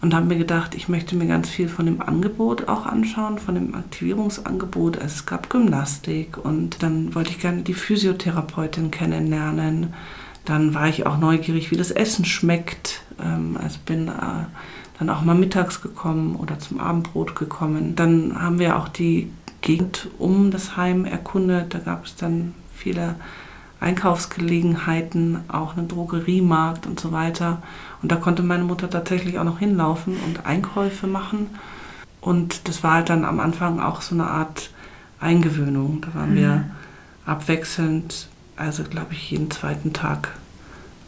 und 0.00 0.14
habe 0.14 0.26
mir 0.26 0.38
gedacht, 0.38 0.74
ich 0.74 0.88
möchte 0.88 1.16
mir 1.16 1.26
ganz 1.26 1.48
viel 1.48 1.68
von 1.68 1.86
dem 1.86 2.00
Angebot 2.00 2.68
auch 2.68 2.86
anschauen, 2.86 3.38
von 3.38 3.54
dem 3.54 3.74
Aktivierungsangebot. 3.74 4.96
Also 4.96 5.14
es 5.14 5.26
gab 5.26 5.50
Gymnastik 5.50 6.38
und 6.42 6.82
dann 6.82 7.14
wollte 7.14 7.30
ich 7.30 7.40
gerne 7.40 7.62
die 7.62 7.74
Physiotherapeutin 7.74 8.90
kennenlernen. 8.90 9.94
Dann 10.44 10.74
war 10.74 10.88
ich 10.88 11.06
auch 11.06 11.18
neugierig, 11.18 11.70
wie 11.70 11.76
das 11.76 11.90
Essen 11.90 12.24
schmeckt. 12.24 13.02
Ähm, 13.22 13.58
also 13.62 13.78
bin 13.84 14.08
äh, 14.08 14.12
dann 14.98 15.10
auch 15.10 15.22
mal 15.22 15.34
mittags 15.34 15.82
gekommen 15.82 16.36
oder 16.36 16.58
zum 16.58 16.80
Abendbrot 16.80 17.34
gekommen. 17.34 17.94
Dann 17.96 18.40
haben 18.40 18.58
wir 18.58 18.76
auch 18.76 18.88
die 18.88 19.30
Gegend 19.60 20.08
um 20.18 20.50
das 20.50 20.76
Heim 20.76 21.04
erkundet. 21.04 21.74
Da 21.74 21.78
gab 21.78 22.06
es 22.06 22.16
dann 22.16 22.54
viele 22.74 23.16
Einkaufsgelegenheiten, 23.80 25.40
auch 25.48 25.76
einen 25.76 25.88
Drogeriemarkt 25.88 26.86
und 26.86 26.98
so 26.98 27.12
weiter. 27.12 27.62
Und 28.02 28.12
da 28.12 28.16
konnte 28.16 28.42
meine 28.42 28.64
Mutter 28.64 28.88
tatsächlich 28.88 29.38
auch 29.38 29.44
noch 29.44 29.58
hinlaufen 29.58 30.16
und 30.26 30.46
Einkäufe 30.46 31.06
machen. 31.06 31.50
Und 32.20 32.68
das 32.68 32.82
war 32.82 32.94
halt 32.94 33.10
dann 33.10 33.24
am 33.24 33.38
Anfang 33.38 33.80
auch 33.80 34.00
so 34.00 34.14
eine 34.14 34.26
Art 34.26 34.70
Eingewöhnung. 35.20 36.00
Da 36.00 36.18
waren 36.18 36.32
mhm. 36.32 36.36
wir 36.36 36.64
abwechselnd, 37.24 38.28
also 38.56 38.82
glaube 38.84 39.12
ich 39.12 39.30
jeden 39.30 39.50
zweiten 39.50 39.92
Tag 39.92 40.30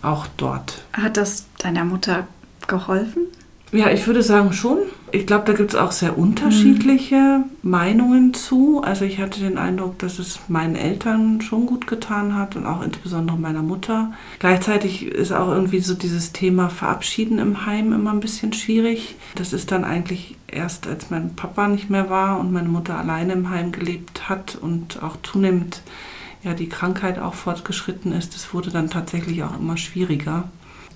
auch 0.03 0.27
dort. 0.37 0.83
Hat 0.93 1.17
das 1.17 1.47
deiner 1.59 1.85
Mutter 1.85 2.27
geholfen? 2.67 3.27
Ja, 3.73 3.91
ich 3.91 4.07
würde 4.07 4.23
sagen 4.23 4.53
schon. 4.53 4.79
Ich 5.13 5.27
glaube, 5.27 5.45
da 5.47 5.53
gibt 5.53 5.73
es 5.73 5.77
auch 5.79 5.93
sehr 5.93 6.19
unterschiedliche 6.19 7.45
mhm. 7.45 7.71
Meinungen 7.71 8.35
zu. 8.35 8.83
Also 8.83 9.05
ich 9.05 9.19
hatte 9.19 9.41
den 9.41 9.59
Eindruck, 9.59 9.99
dass 9.99 10.19
es 10.19 10.41
meinen 10.49 10.77
Eltern 10.77 11.41
schon 11.41 11.67
gut 11.67 11.87
getan 11.87 12.35
hat 12.35 12.57
und 12.57 12.67
auch 12.67 12.83
insbesondere 12.83 13.39
meiner 13.39 13.63
Mutter. 13.63 14.13
Gleichzeitig 14.39 15.07
ist 15.07 15.33
auch 15.33 15.49
irgendwie 15.49 15.81
so 15.81 15.95
dieses 15.95 16.33
Thema 16.33 16.69
Verabschieden 16.69 17.39
im 17.39 17.67
Heim 17.67 17.93
immer 17.93 18.13
ein 18.13 18.21
bisschen 18.21 18.53
schwierig. 18.53 19.17
Das 19.35 19.53
ist 19.53 19.73
dann 19.73 19.85
eigentlich 19.85 20.37
erst, 20.47 20.87
als 20.87 21.11
mein 21.11 21.35
Papa 21.35 21.69
nicht 21.69 21.91
mehr 21.91 22.11
war 22.11 22.41
und 22.41 22.53
meine 22.53 22.69
Mutter 22.69 22.99
alleine 22.99 23.35
im 23.35 23.51
Heim 23.51 23.73
gelebt 23.73 24.29
hat 24.29 24.57
und 24.61 25.03
auch 25.03 25.17
zunehmend 25.23 25.83
ja 26.43 26.55
die 26.55 26.69
Krankheit 26.69 27.19
auch 27.19 27.35
fortgeschritten 27.35 28.13
ist. 28.13 28.35
Das 28.35 28.53
wurde 28.55 28.71
dann 28.71 28.91
tatsächlich 28.91 29.43
auch 29.43 29.59
immer 29.59 29.77
schwieriger 29.77 30.45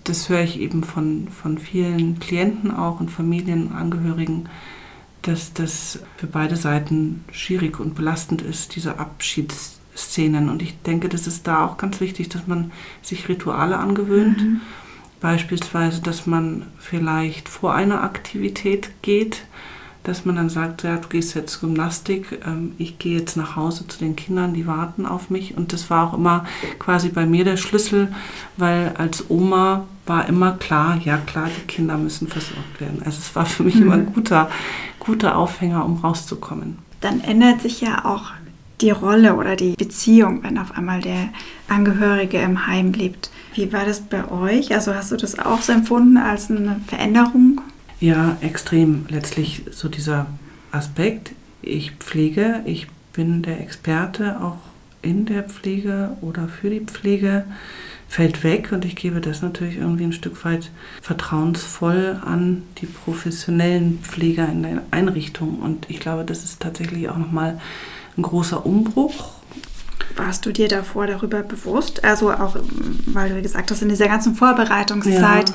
das 0.05 0.29
höre 0.29 0.43
ich 0.43 0.61
eben 0.61 0.85
von, 0.85 1.29
von 1.29 1.59
vielen 1.59 2.19
Klienten 2.19 2.71
auch 2.71 3.01
und 3.01 3.11
Familienangehörigen, 3.11 4.49
dass 5.23 5.53
das 5.53 6.01
für 6.17 6.27
beide 6.27 6.57
Seiten 6.57 7.25
schwierig 7.31 7.79
und 7.79 7.95
belastend 7.95 8.43
ist, 8.43 8.75
diese 8.75 8.99
Abschiedsszenen. 8.99 10.49
Und 10.49 10.63
ich 10.63 10.81
denke, 10.83 11.09
das 11.09 11.27
ist 11.27 11.47
da 11.47 11.65
auch 11.65 11.77
ganz 11.77 12.01
wichtig, 12.01 12.29
dass 12.29 12.47
man 12.47 12.73
sich 13.03 13.29
Rituale 13.29 13.79
angewöhnt. 13.79 14.43
Mhm. 14.43 14.61
Beispielsweise, 15.21 16.03
dass 16.03 16.27
man 16.27 16.67
vielleicht 16.79 17.49
vor 17.49 17.75
einer 17.75 18.03
Aktivität 18.03 18.91
geht, 19.03 19.45
dass 20.03 20.25
man 20.25 20.35
dann 20.35 20.51
sagt, 20.51 20.83
ja, 20.83 20.97
du 20.97 21.09
gehst 21.09 21.35
jetzt 21.35 21.61
Gymnastik, 21.61 22.41
ähm, 22.45 22.73
ich 22.79 22.99
gehe 22.99 23.19
jetzt 23.19 23.37
nach 23.37 23.55
Hause 23.55 23.87
zu 23.87 24.01
den 24.01 24.17
Kindern, 24.17 24.53
die 24.53 24.67
warten 24.67 25.07
auf 25.07 25.31
mich. 25.31 25.57
Und 25.57 25.73
das 25.73 25.91
war 25.91 26.09
auch 26.09 26.15
immer 26.15 26.45
quasi 26.81 27.09
bei 27.09 27.25
mir 27.25 27.45
der 27.45 27.57
Schlüssel, 27.57 28.13
weil 28.57 28.95
als 28.99 29.31
Oma 29.31 29.87
war 30.07 30.29
immer 30.29 30.53
klar, 30.53 30.99
ja 31.05 31.19
klar, 31.19 31.49
die 31.57 31.67
Kinder 31.67 31.97
müssen 31.97 32.29
versorgt 32.29 32.81
werden. 32.81 33.03
Also 33.05 33.19
es 33.19 33.35
war 33.35 33.47
für 33.47 33.63
mich 33.63 33.77
mhm. 33.77 33.83
immer 33.83 33.95
ein 33.95 34.13
guter, 34.13 34.51
guter 34.99 35.37
Aufhänger, 35.37 35.85
um 35.85 35.99
rauszukommen. 35.99 36.79
Dann 37.01 37.21
ändert 37.21 37.63
sich 37.63 37.81
ja 37.81 38.05
auch 38.05 38.33
die 38.81 38.91
Rolle 38.91 39.37
oder 39.37 39.55
die 39.55 39.75
Beziehung, 39.77 40.43
wenn 40.43 40.59
auf 40.59 40.73
einmal 40.73 41.01
der 41.01 41.29
Angehörige 41.69 42.39
im 42.39 42.67
Heim 42.67 42.93
lebt. 42.93 43.31
Wie 43.55 43.73
war 43.73 43.85
das 43.85 44.01
bei 44.01 44.29
euch? 44.31 44.75
Also 44.75 44.95
hast 44.95 45.13
du 45.13 45.17
das 45.17 45.39
auch 45.39 45.63
so 45.63 45.73
empfunden 45.73 46.17
als 46.17 46.51
eine 46.51 46.81
Veränderung? 46.87 47.61
Ja, 48.01 48.37
extrem. 48.41 49.07
Letztlich 49.09 49.63
so 49.71 49.89
dieser 49.89 50.27
Aspekt, 50.73 51.33
ich 51.61 51.93
pflege, 51.93 52.63
ich 52.65 52.89
bin 53.13 53.43
der 53.43 53.61
Experte 53.61 54.41
auch 54.41 54.59
in 55.03 55.27
der 55.27 55.45
Pflege 55.45 56.17
oder 56.21 56.49
für 56.49 56.71
die 56.71 56.81
Pflege, 56.81 57.45
fällt 58.13 58.45
weg 58.45 58.73
und 58.73 58.85
ich 58.85 58.95
gebe 58.95 59.23
das 59.23 59.41
natürlich 59.41 59.79
irgendwie 59.79 60.05
ein 60.05 60.13
Stück 60.13 60.45
weit 60.45 60.71
vertrauensvoll 61.01 62.21
an 62.23 62.63
die 62.77 62.85
professionellen 62.85 64.01
Pfleger 64.03 64.47
in 64.51 64.63
der 64.63 64.83
Einrichtung. 64.91 65.61
Und 65.61 65.89
ich 65.89 65.99
glaube, 65.99 66.27
das 66.27 66.45
ist 66.45 66.61
tatsächlich 66.61 67.09
auch 67.09 67.17
nochmal 67.17 67.59
ein 68.19 68.23
großer 68.23 68.67
Umbruch 68.67 69.33
warst 70.15 70.45
du 70.45 70.53
dir 70.53 70.69
davor 70.69 71.07
darüber 71.07 71.43
bewusst? 71.43 72.05
Also 72.05 72.31
auch, 72.33 72.55
weil 73.07 73.31
du 73.31 73.41
gesagt 73.41 73.71
hast, 73.71 73.81
in 73.81 73.89
dieser 73.89 74.09
ganzen 74.09 74.35
Vorbereitungszeit, 74.35 75.49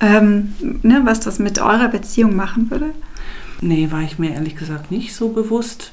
ja. 0.00 0.18
ähm, 0.18 0.54
ne, 0.60 1.00
was 1.04 1.18
das 1.18 1.40
mit 1.40 1.58
eurer 1.58 1.88
Beziehung 1.88 2.36
machen 2.36 2.70
würde? 2.70 2.90
Nee, 3.60 3.90
war 3.90 4.02
ich 4.02 4.20
mir 4.20 4.34
ehrlich 4.34 4.54
gesagt 4.54 4.92
nicht 4.92 5.16
so 5.16 5.30
bewusst. 5.30 5.90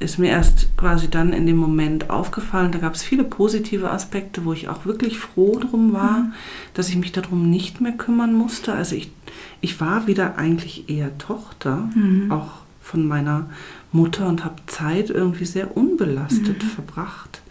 Ist 0.00 0.18
mir 0.18 0.30
erst 0.30 0.76
quasi 0.76 1.08
dann 1.08 1.32
in 1.32 1.46
dem 1.46 1.56
Moment 1.56 2.10
aufgefallen. 2.10 2.72
Da 2.72 2.78
gab 2.78 2.94
es 2.94 3.02
viele 3.02 3.22
positive 3.22 3.90
Aspekte, 3.90 4.44
wo 4.44 4.52
ich 4.52 4.68
auch 4.68 4.84
wirklich 4.86 5.18
froh 5.18 5.58
drum 5.58 5.92
war, 5.92 6.20
mhm. 6.20 6.32
dass 6.74 6.88
ich 6.88 6.96
mich 6.96 7.12
darum 7.12 7.50
nicht 7.50 7.80
mehr 7.80 7.92
kümmern 7.92 8.32
musste. 8.32 8.72
Also 8.72 8.96
ich, 8.96 9.12
ich 9.60 9.80
war 9.80 10.06
wieder 10.06 10.38
eigentlich 10.38 10.88
eher 10.88 11.16
Tochter, 11.18 11.90
mhm. 11.94 12.32
auch 12.32 12.50
von 12.80 13.06
meiner 13.06 13.48
Mutter 13.92 14.26
und 14.26 14.44
habe 14.44 14.56
Zeit 14.66 15.10
irgendwie 15.10 15.44
sehr 15.44 15.76
unbelastet 15.76 16.62
mhm. 16.62 16.66
verbracht. 16.66 17.42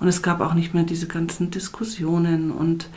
Und 0.00 0.08
es 0.08 0.22
gab 0.22 0.40
auch 0.40 0.54
nicht 0.54 0.74
mehr 0.74 0.82
diese 0.82 1.06
ganzen 1.06 1.52
Diskussionen. 1.52 2.50
Und 2.50 2.88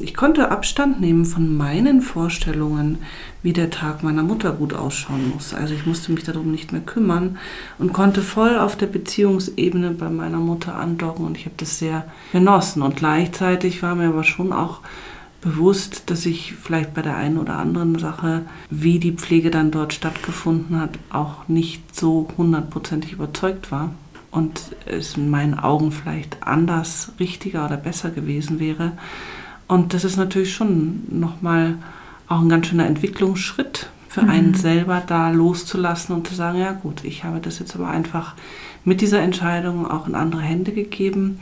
ich 0.00 0.14
konnte 0.14 0.50
Abstand 0.50 1.00
nehmen 1.00 1.24
von 1.24 1.56
meinen 1.56 2.02
Vorstellungen, 2.02 2.98
wie 3.42 3.52
der 3.52 3.70
Tag 3.70 4.02
meiner 4.02 4.22
Mutter 4.22 4.52
gut 4.52 4.74
ausschauen 4.74 5.32
muss. 5.34 5.54
Also 5.54 5.74
ich 5.74 5.86
musste 5.86 6.12
mich 6.12 6.24
darum 6.24 6.50
nicht 6.50 6.72
mehr 6.72 6.80
kümmern 6.80 7.38
und 7.78 7.92
konnte 7.92 8.22
voll 8.22 8.58
auf 8.58 8.76
der 8.76 8.86
Beziehungsebene 8.86 9.90
bei 9.90 10.08
meiner 10.08 10.38
Mutter 10.38 10.76
andocken. 10.76 11.26
Und 11.26 11.36
ich 11.36 11.44
habe 11.46 11.56
das 11.56 11.78
sehr 11.78 12.06
genossen. 12.32 12.82
Und 12.82 12.96
gleichzeitig 12.96 13.82
war 13.82 13.94
mir 13.94 14.08
aber 14.08 14.24
schon 14.24 14.52
auch 14.52 14.80
bewusst, 15.40 16.10
dass 16.10 16.24
ich 16.24 16.54
vielleicht 16.54 16.94
bei 16.94 17.02
der 17.02 17.16
einen 17.16 17.36
oder 17.36 17.58
anderen 17.58 17.98
Sache, 17.98 18.42
wie 18.70 18.98
die 18.98 19.12
Pflege 19.12 19.50
dann 19.50 19.70
dort 19.70 19.92
stattgefunden 19.92 20.80
hat, 20.80 20.98
auch 21.10 21.46
nicht 21.48 21.94
so 21.94 22.28
hundertprozentig 22.38 23.12
überzeugt 23.12 23.70
war 23.70 23.90
und 24.30 24.74
es 24.86 25.16
in 25.16 25.30
meinen 25.30 25.58
Augen 25.58 25.92
vielleicht 25.92 26.38
anders, 26.42 27.12
richtiger 27.20 27.66
oder 27.66 27.76
besser 27.76 28.10
gewesen 28.10 28.58
wäre. 28.58 28.92
Und 29.74 29.92
das 29.92 30.04
ist 30.04 30.16
natürlich 30.16 30.54
schon 30.54 31.02
nochmal 31.08 31.74
auch 32.28 32.40
ein 32.40 32.48
ganz 32.48 32.68
schöner 32.68 32.86
Entwicklungsschritt 32.86 33.88
für 34.08 34.22
mhm. 34.22 34.30
einen 34.30 34.54
selber, 34.54 35.02
da 35.04 35.30
loszulassen 35.30 36.14
und 36.14 36.28
zu 36.28 36.34
sagen, 36.36 36.60
ja 36.60 36.70
gut, 36.70 37.02
ich 37.02 37.24
habe 37.24 37.40
das 37.40 37.58
jetzt 37.58 37.74
aber 37.74 37.88
einfach 37.88 38.34
mit 38.84 39.00
dieser 39.00 39.18
Entscheidung 39.18 39.90
auch 39.90 40.06
in 40.06 40.14
andere 40.14 40.42
Hände 40.42 40.70
gegeben 40.70 41.40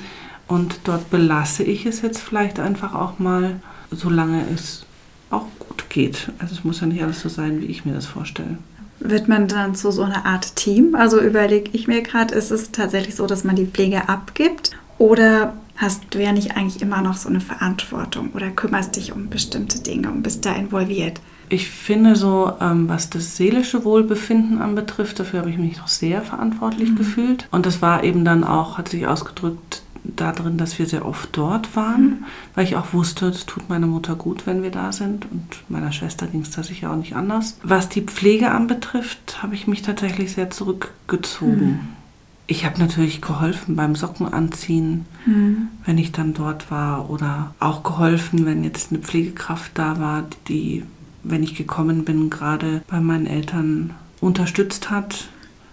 und 0.48 0.80
dort 0.84 1.10
belasse 1.10 1.62
ich 1.62 1.84
es 1.84 2.00
jetzt 2.00 2.22
vielleicht 2.22 2.58
einfach 2.58 2.94
auch 2.94 3.18
mal, 3.18 3.60
solange 3.90 4.46
es 4.54 4.86
auch 5.28 5.44
gut 5.58 5.90
geht. 5.90 6.32
Also 6.38 6.54
es 6.54 6.64
muss 6.64 6.80
ja 6.80 6.86
nicht 6.86 7.02
alles 7.02 7.20
so 7.20 7.28
sein, 7.28 7.60
wie 7.60 7.66
ich 7.66 7.84
mir 7.84 7.92
das 7.92 8.06
vorstelle 8.06 8.56
wird 9.04 9.26
man 9.26 9.48
dann 9.48 9.74
zu 9.74 9.90
so 9.90 10.02
einer 10.02 10.24
Art 10.26 10.54
Team? 10.54 10.94
Also 10.94 11.20
überlege 11.20 11.70
ich 11.72 11.88
mir 11.88 12.02
gerade, 12.02 12.36
ist 12.36 12.52
es 12.52 12.70
tatsächlich 12.70 13.16
so, 13.16 13.26
dass 13.26 13.42
man 13.42 13.56
die 13.56 13.66
Pflege 13.66 14.08
abgibt 14.08 14.70
oder 14.96 15.54
hast 15.76 16.02
du 16.10 16.22
ja 16.22 16.32
nicht 16.32 16.56
eigentlich 16.56 16.82
immer 16.82 17.02
noch 17.02 17.16
so 17.16 17.28
eine 17.28 17.40
Verantwortung 17.40 18.30
oder 18.34 18.50
kümmerst 18.50 18.96
dich 18.96 19.12
um 19.12 19.28
bestimmte 19.28 19.80
Dinge 19.80 20.10
und 20.10 20.22
bist 20.22 20.44
da 20.44 20.52
involviert? 20.54 21.20
Ich 21.48 21.70
finde 21.70 22.16
so, 22.16 22.52
ähm, 22.60 22.88
was 22.88 23.10
das 23.10 23.36
seelische 23.36 23.84
Wohlbefinden 23.84 24.62
anbetrifft, 24.62 25.20
dafür 25.20 25.40
habe 25.40 25.50
ich 25.50 25.58
mich 25.58 25.76
noch 25.76 25.88
sehr 25.88 26.22
verantwortlich 26.22 26.90
mhm. 26.90 26.96
gefühlt. 26.96 27.48
Und 27.50 27.66
das 27.66 27.82
war 27.82 28.04
eben 28.04 28.24
dann 28.24 28.42
auch, 28.42 28.78
hat 28.78 28.88
sich 28.88 29.06
ausgedrückt, 29.06 29.82
darin, 30.04 30.56
dass 30.56 30.78
wir 30.78 30.86
sehr 30.86 31.06
oft 31.06 31.28
dort 31.32 31.76
waren, 31.76 32.04
mhm. 32.04 32.24
weil 32.54 32.64
ich 32.64 32.76
auch 32.76 32.92
wusste, 32.92 33.26
es 33.26 33.46
tut 33.46 33.68
meiner 33.68 33.86
Mutter 33.86 34.14
gut, 34.14 34.46
wenn 34.46 34.62
wir 34.62 34.70
da 34.70 34.92
sind 34.92 35.26
und 35.30 35.46
meiner 35.68 35.92
Schwester 35.92 36.26
ging 36.26 36.42
es 36.42 36.50
da 36.50 36.62
sicher 36.62 36.90
auch 36.90 36.96
nicht 36.96 37.14
anders. 37.14 37.58
Was 37.62 37.88
die 37.88 38.02
Pflege 38.02 38.50
anbetrifft, 38.50 39.42
habe 39.42 39.54
ich 39.54 39.66
mich 39.66 39.82
tatsächlich 39.82 40.32
sehr 40.32 40.50
zurückgezogen. 40.50 41.66
Mhm. 41.66 41.80
Ich 42.52 42.66
habe 42.66 42.78
natürlich 42.78 43.22
geholfen 43.22 43.76
beim 43.76 43.94
Sockenanziehen, 43.96 45.06
mhm. 45.24 45.68
wenn 45.86 45.96
ich 45.96 46.12
dann 46.12 46.34
dort 46.34 46.70
war 46.70 47.08
oder 47.08 47.54
auch 47.60 47.82
geholfen, 47.82 48.44
wenn 48.44 48.62
jetzt 48.62 48.92
eine 48.92 49.00
Pflegekraft 49.00 49.70
da 49.72 49.98
war, 49.98 50.24
die, 50.48 50.82
wenn 51.22 51.42
ich 51.42 51.54
gekommen 51.54 52.04
bin, 52.04 52.28
gerade 52.28 52.82
bei 52.88 53.00
meinen 53.00 53.26
Eltern 53.26 53.94
unterstützt 54.20 54.90
hat. 54.90 55.28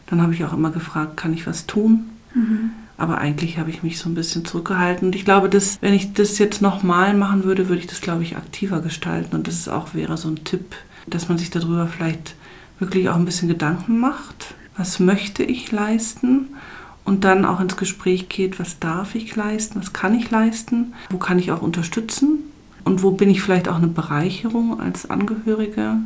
Dann 0.05 0.21
habe 0.21 0.33
ich 0.33 0.45
auch 0.45 0.53
immer 0.53 0.71
gefragt, 0.71 1.17
kann 1.17 1.33
ich 1.33 1.45
was 1.47 1.67
tun? 1.67 2.11
Mhm. 2.33 2.69
Aber 2.95 3.17
eigentlich 3.17 3.57
habe 3.57 3.71
ich 3.71 3.83
mich 3.83 3.99
so 3.99 4.07
ein 4.07 4.15
bisschen 4.15 4.45
zurückgehalten. 4.45 5.09
Und 5.09 5.15
ich 5.15 5.25
glaube, 5.25 5.49
dass, 5.49 5.81
wenn 5.81 5.93
ich 5.93 6.13
das 6.13 6.37
jetzt 6.37 6.61
nochmal 6.61 7.13
machen 7.13 7.43
würde, 7.43 7.67
würde 7.67 7.81
ich 7.81 7.87
das, 7.87 7.99
glaube 7.99 8.23
ich, 8.23 8.37
aktiver 8.37 8.79
gestalten. 8.79 9.35
Und 9.35 9.47
das 9.47 9.55
ist 9.55 9.67
auch 9.67 9.93
wäre 9.95 10.15
so 10.15 10.29
ein 10.29 10.45
Tipp, 10.45 10.77
dass 11.07 11.27
man 11.27 11.37
sich 11.37 11.49
darüber 11.49 11.87
vielleicht 11.87 12.35
wirklich 12.79 13.09
auch 13.09 13.17
ein 13.17 13.25
bisschen 13.25 13.49
Gedanken 13.49 13.99
macht. 13.99 14.55
Was 14.79 14.99
möchte 14.99 15.43
ich 15.43 15.71
leisten? 15.71 16.55
Und 17.03 17.25
dann 17.25 17.43
auch 17.43 17.59
ins 17.59 17.75
Gespräch 17.75 18.29
geht, 18.29 18.59
was 18.59 18.79
darf 18.79 19.13
ich 19.13 19.35
leisten? 19.35 19.79
Was 19.79 19.93
kann 19.93 20.15
ich 20.15 20.31
leisten? 20.31 20.93
Wo 21.09 21.17
kann 21.17 21.37
ich 21.37 21.51
auch 21.51 21.61
unterstützen? 21.61 22.39
Und 22.85 23.03
wo 23.03 23.11
bin 23.11 23.29
ich 23.29 23.41
vielleicht 23.41 23.67
auch 23.67 23.75
eine 23.75 23.87
Bereicherung 23.87 24.79
als 24.79 25.09
Angehörige? 25.09 25.97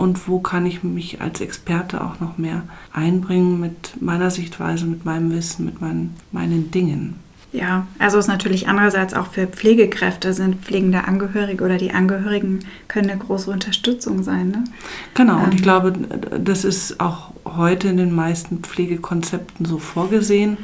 und 0.00 0.28
wo 0.28 0.40
kann 0.40 0.64
ich 0.64 0.82
mich 0.82 1.20
als 1.20 1.42
Experte 1.42 2.02
auch 2.02 2.20
noch 2.20 2.38
mehr 2.38 2.62
einbringen 2.90 3.60
mit 3.60 4.00
meiner 4.00 4.30
Sichtweise, 4.30 4.86
mit 4.86 5.04
meinem 5.04 5.30
Wissen, 5.30 5.66
mit 5.66 5.82
meinen, 5.82 6.16
meinen 6.32 6.70
Dingen. 6.70 7.16
Ja, 7.52 7.88
also 7.98 8.18
ist 8.18 8.28
natürlich 8.28 8.68
andererseits 8.68 9.12
auch 9.12 9.26
für 9.26 9.46
Pflegekräfte 9.48 10.32
sind 10.32 10.64
pflegende 10.64 11.04
Angehörige 11.04 11.64
oder 11.64 11.78
die 11.78 11.90
Angehörigen 11.90 12.60
können 12.86 13.10
eine 13.10 13.18
große 13.18 13.50
Unterstützung 13.50 14.22
sein. 14.22 14.50
Ne? 14.50 14.64
Genau, 15.14 15.38
ähm. 15.38 15.44
und 15.44 15.54
ich 15.54 15.60
ähm. 15.60 15.64
glaube, 15.64 15.92
das 16.38 16.64
ist 16.64 17.00
auch 17.00 17.32
heute 17.44 17.88
in 17.88 17.96
den 17.96 18.14
meisten 18.14 18.58
Pflegekonzepten 18.58 19.66
so 19.66 19.78
vorgesehen, 19.78 20.58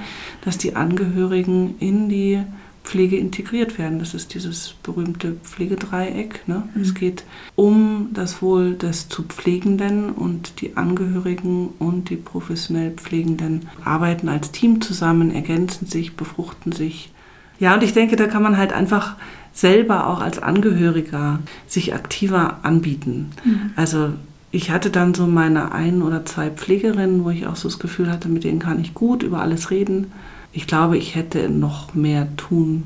dass 0.44 0.58
die 0.58 0.76
Angehörigen 0.76 1.74
in 1.80 2.08
die 2.08 2.42
Pflege 2.86 3.16
integriert 3.16 3.78
werden. 3.78 3.98
Das 3.98 4.14
ist 4.14 4.32
dieses 4.32 4.74
berühmte 4.82 5.32
Pflegedreieck. 5.42 6.46
Ne? 6.46 6.62
Mhm. 6.72 6.80
Es 6.80 6.94
geht 6.94 7.24
um 7.56 8.10
das 8.14 8.40
Wohl 8.40 8.74
des 8.74 9.08
zu 9.08 9.24
Pflegenden 9.24 10.10
und 10.10 10.60
die 10.60 10.76
Angehörigen 10.76 11.70
und 11.80 12.10
die 12.10 12.16
professionell 12.16 12.92
Pflegenden 12.92 13.68
arbeiten 13.84 14.28
als 14.28 14.52
Team 14.52 14.80
zusammen, 14.80 15.34
ergänzen 15.34 15.86
sich, 15.86 16.16
befruchten 16.16 16.72
sich. 16.72 17.12
Ja, 17.58 17.74
und 17.74 17.82
ich 17.82 17.92
denke, 17.92 18.16
da 18.16 18.28
kann 18.28 18.42
man 18.42 18.56
halt 18.56 18.72
einfach 18.72 19.16
selber 19.52 20.06
auch 20.06 20.20
als 20.20 20.38
Angehöriger 20.38 21.40
sich 21.66 21.92
aktiver 21.92 22.60
anbieten. 22.62 23.30
Mhm. 23.44 23.70
Also 23.74 24.10
ich 24.52 24.70
hatte 24.70 24.90
dann 24.90 25.12
so 25.12 25.26
meine 25.26 25.72
ein 25.72 26.02
oder 26.02 26.24
zwei 26.24 26.50
Pflegerinnen, 26.50 27.24
wo 27.24 27.30
ich 27.30 27.46
auch 27.48 27.56
so 27.56 27.68
das 27.68 27.80
Gefühl 27.80 28.10
hatte, 28.10 28.28
mit 28.28 28.44
denen 28.44 28.60
kann 28.60 28.80
ich 28.80 28.94
gut 28.94 29.24
über 29.24 29.40
alles 29.40 29.70
reden 29.70 30.12
ich 30.56 30.66
glaube, 30.66 30.96
ich 30.96 31.14
hätte 31.14 31.50
noch 31.50 31.94
mehr 31.94 32.34
tun 32.38 32.84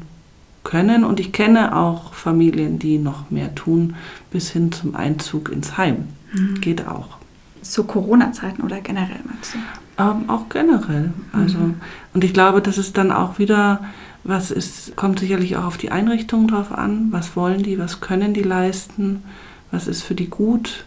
können 0.64 1.04
und 1.04 1.20
ich 1.20 1.30
kenne 1.30 1.76
auch 1.76 2.14
Familien, 2.14 2.80
die 2.80 2.98
noch 2.98 3.30
mehr 3.30 3.54
tun, 3.54 3.94
bis 4.32 4.50
hin 4.50 4.72
zum 4.72 4.96
Einzug 4.96 5.50
ins 5.50 5.78
Heim. 5.78 6.08
Mhm. 6.32 6.60
Geht 6.60 6.88
auch. 6.88 7.18
Zu 7.62 7.84
Corona-Zeiten 7.84 8.62
oder 8.62 8.80
generell 8.80 9.20
meinst 9.24 9.54
du? 9.54 9.58
Ähm, 10.02 10.28
auch 10.28 10.48
generell. 10.48 11.12
Also, 11.32 11.58
mhm. 11.58 11.76
Und 12.12 12.24
ich 12.24 12.34
glaube, 12.34 12.60
das 12.60 12.76
ist 12.76 12.98
dann 12.98 13.12
auch 13.12 13.38
wieder, 13.38 13.84
was 14.24 14.50
ist, 14.50 14.96
kommt 14.96 15.20
sicherlich 15.20 15.56
auch 15.56 15.64
auf 15.64 15.76
die 15.76 15.92
Einrichtung 15.92 16.48
drauf 16.48 16.72
an. 16.72 17.08
Was 17.12 17.36
wollen 17.36 17.62
die, 17.62 17.78
was 17.78 18.00
können 18.00 18.34
die 18.34 18.42
leisten, 18.42 19.22
was 19.70 19.86
ist 19.86 20.02
für 20.02 20.16
die 20.16 20.28
gut. 20.28 20.86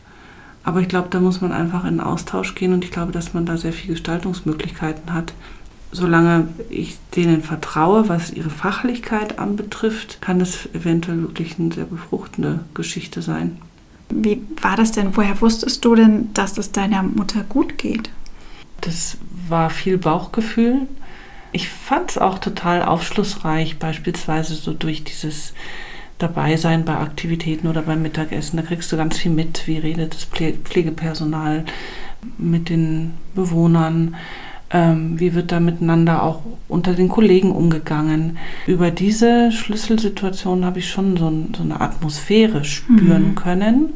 Aber 0.65 0.81
ich 0.81 0.89
glaube, 0.89 1.07
da 1.09 1.21
muss 1.21 1.39
man 1.39 1.53
einfach 1.53 1.85
in 1.85 1.97
den 1.97 2.01
Austausch 2.01 2.55
gehen 2.55 2.73
und 2.73 2.83
ich 2.83 2.91
glaube, 2.91 3.13
dass 3.13 3.33
man 3.33 3.45
da 3.45 3.55
sehr 3.55 3.73
viele 3.73 3.93
Gestaltungsmöglichkeiten 3.93 5.13
hat. 5.13 5.33
Solange 5.95 6.47
ich 6.71 6.97
denen 7.15 7.43
vertraue, 7.43 8.09
was 8.09 8.31
ihre 8.31 8.49
Fachlichkeit 8.49 9.37
anbetrifft, 9.37 10.21
kann 10.21 10.41
es 10.41 10.67
eventuell 10.73 11.21
wirklich 11.21 11.59
eine 11.59 11.71
sehr 11.71 11.85
befruchtende 11.85 12.61
Geschichte 12.73 13.21
sein. 13.21 13.59
Wie 14.09 14.41
war 14.59 14.75
das 14.75 14.91
denn? 14.91 15.15
Woher 15.15 15.39
wusstest 15.39 15.85
du 15.85 15.93
denn, 15.93 16.33
dass 16.33 16.57
es 16.57 16.71
deiner 16.71 17.03
Mutter 17.03 17.43
gut 17.47 17.77
geht? 17.77 18.09
Das 18.81 19.17
war 19.47 19.69
viel 19.69 19.99
Bauchgefühl. 19.99 20.87
Ich 21.51 21.69
fand 21.69 22.09
es 22.09 22.17
auch 22.17 22.39
total 22.39 22.81
aufschlussreich, 22.81 23.77
beispielsweise 23.77 24.55
so 24.55 24.73
durch 24.73 25.03
dieses 25.03 25.53
dabei 26.17 26.57
sein 26.57 26.85
bei 26.85 26.95
Aktivitäten 26.95 27.67
oder 27.67 27.83
beim 27.83 28.01
Mittagessen. 28.01 28.57
Da 28.57 28.63
kriegst 28.63 28.91
du 28.91 28.97
ganz 28.97 29.19
viel 29.19 29.31
mit, 29.31 29.67
wie 29.67 29.77
redet 29.77 30.15
das 30.15 30.23
Pflegepersonal 30.25 31.65
mit 32.39 32.69
den 32.69 33.13
Bewohnern, 33.35 34.15
ähm, 34.73 35.19
wie 35.19 35.33
wird 35.33 35.51
da 35.51 35.59
miteinander 35.59 36.23
auch 36.23 36.41
unter 36.67 36.93
den 36.93 37.07
Kollegen 37.07 37.51
umgegangen. 37.51 38.37
Über 38.67 38.91
diese 38.91 39.51
Schlüsselsituation 39.51 40.65
habe 40.65 40.79
ich 40.79 40.89
schon 40.89 41.15
so, 41.15 41.31
so, 41.55 41.63
eine 41.63 41.79
Atmosphäre 41.79 42.65
spüren 42.65 43.29
mhm. 43.29 43.35
können. 43.35 43.93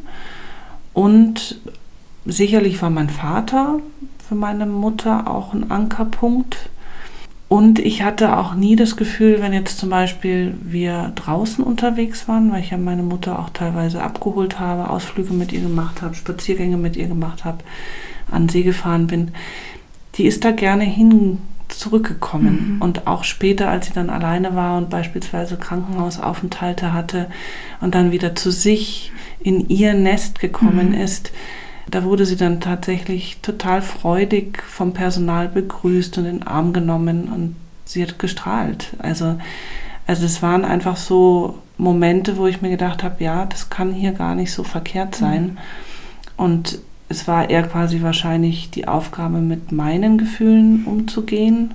Und 0.94 1.60
sicherlich 2.24 2.80
war 2.80 2.90
mein 2.90 3.10
Vater 3.10 3.80
für 4.28 4.34
meine 4.34 4.66
Mutter 4.66 5.28
auch 5.28 5.52
ein 5.52 5.70
Ankerpunkt 5.70 6.70
und 7.48 7.78
ich 7.78 8.02
hatte 8.02 8.36
auch 8.36 8.54
nie 8.54 8.76
das 8.76 8.96
Gefühl, 8.96 9.40
wenn 9.40 9.54
jetzt 9.54 9.78
zum 9.78 9.88
Beispiel 9.88 10.54
wir 10.62 11.12
draußen 11.14 11.64
unterwegs 11.64 12.28
waren, 12.28 12.52
weil 12.52 12.60
ich 12.60 12.70
ja 12.70 12.76
meine 12.76 13.02
Mutter 13.02 13.38
auch 13.38 13.48
teilweise 13.48 14.02
abgeholt 14.02 14.60
habe, 14.60 14.90
Ausflüge 14.90 15.32
mit 15.32 15.52
ihr 15.52 15.62
gemacht 15.62 16.02
habe, 16.02 16.14
Spaziergänge 16.14 16.76
mit 16.76 16.96
ihr 16.96 17.06
gemacht 17.06 17.46
habe, 17.46 17.64
an 18.30 18.50
See 18.50 18.62
gefahren 18.62 19.06
bin, 19.06 19.30
die 20.18 20.26
ist 20.26 20.44
da 20.44 20.50
gerne 20.50 20.84
hin 20.84 21.38
zurückgekommen. 21.68 22.74
Mhm. 22.74 22.82
Und 22.82 23.06
auch 23.06 23.24
später, 23.24 23.68
als 23.68 23.86
sie 23.86 23.92
dann 23.92 24.10
alleine 24.10 24.54
war 24.54 24.78
und 24.78 24.90
beispielsweise 24.90 25.56
Krankenhausaufenthalte 25.56 26.92
hatte 26.92 27.26
und 27.80 27.94
dann 27.94 28.10
wieder 28.10 28.34
zu 28.34 28.50
sich 28.50 29.12
in 29.40 29.68
ihr 29.68 29.94
Nest 29.94 30.40
gekommen 30.40 30.90
mhm. 30.90 31.00
ist, 31.00 31.32
da 31.90 32.04
wurde 32.04 32.26
sie 32.26 32.36
dann 32.36 32.60
tatsächlich 32.60 33.38
total 33.40 33.80
freudig 33.80 34.62
vom 34.62 34.92
Personal 34.92 35.48
begrüßt 35.48 36.18
und 36.18 36.26
in 36.26 36.38
den 36.38 36.46
Arm 36.46 36.72
genommen 36.72 37.28
und 37.28 37.56
sie 37.84 38.02
hat 38.02 38.18
gestrahlt. 38.18 38.88
Also, 38.98 39.38
also 40.06 40.26
es 40.26 40.42
waren 40.42 40.64
einfach 40.64 40.96
so 40.96 41.58
Momente, 41.78 42.36
wo 42.36 42.46
ich 42.46 42.60
mir 42.60 42.70
gedacht 42.70 43.02
habe, 43.02 43.22
ja, 43.24 43.46
das 43.46 43.70
kann 43.70 43.92
hier 43.92 44.12
gar 44.12 44.34
nicht 44.34 44.52
so 44.52 44.64
verkehrt 44.64 45.14
sein. 45.14 45.42
Mhm. 45.42 45.58
Und 46.36 46.78
es 47.08 47.26
war 47.26 47.48
eher 47.48 47.62
quasi 47.62 48.02
wahrscheinlich 48.02 48.70
die 48.70 48.86
Aufgabe, 48.86 49.38
mit 49.38 49.72
meinen 49.72 50.18
Gefühlen 50.18 50.84
umzugehen 50.84 51.74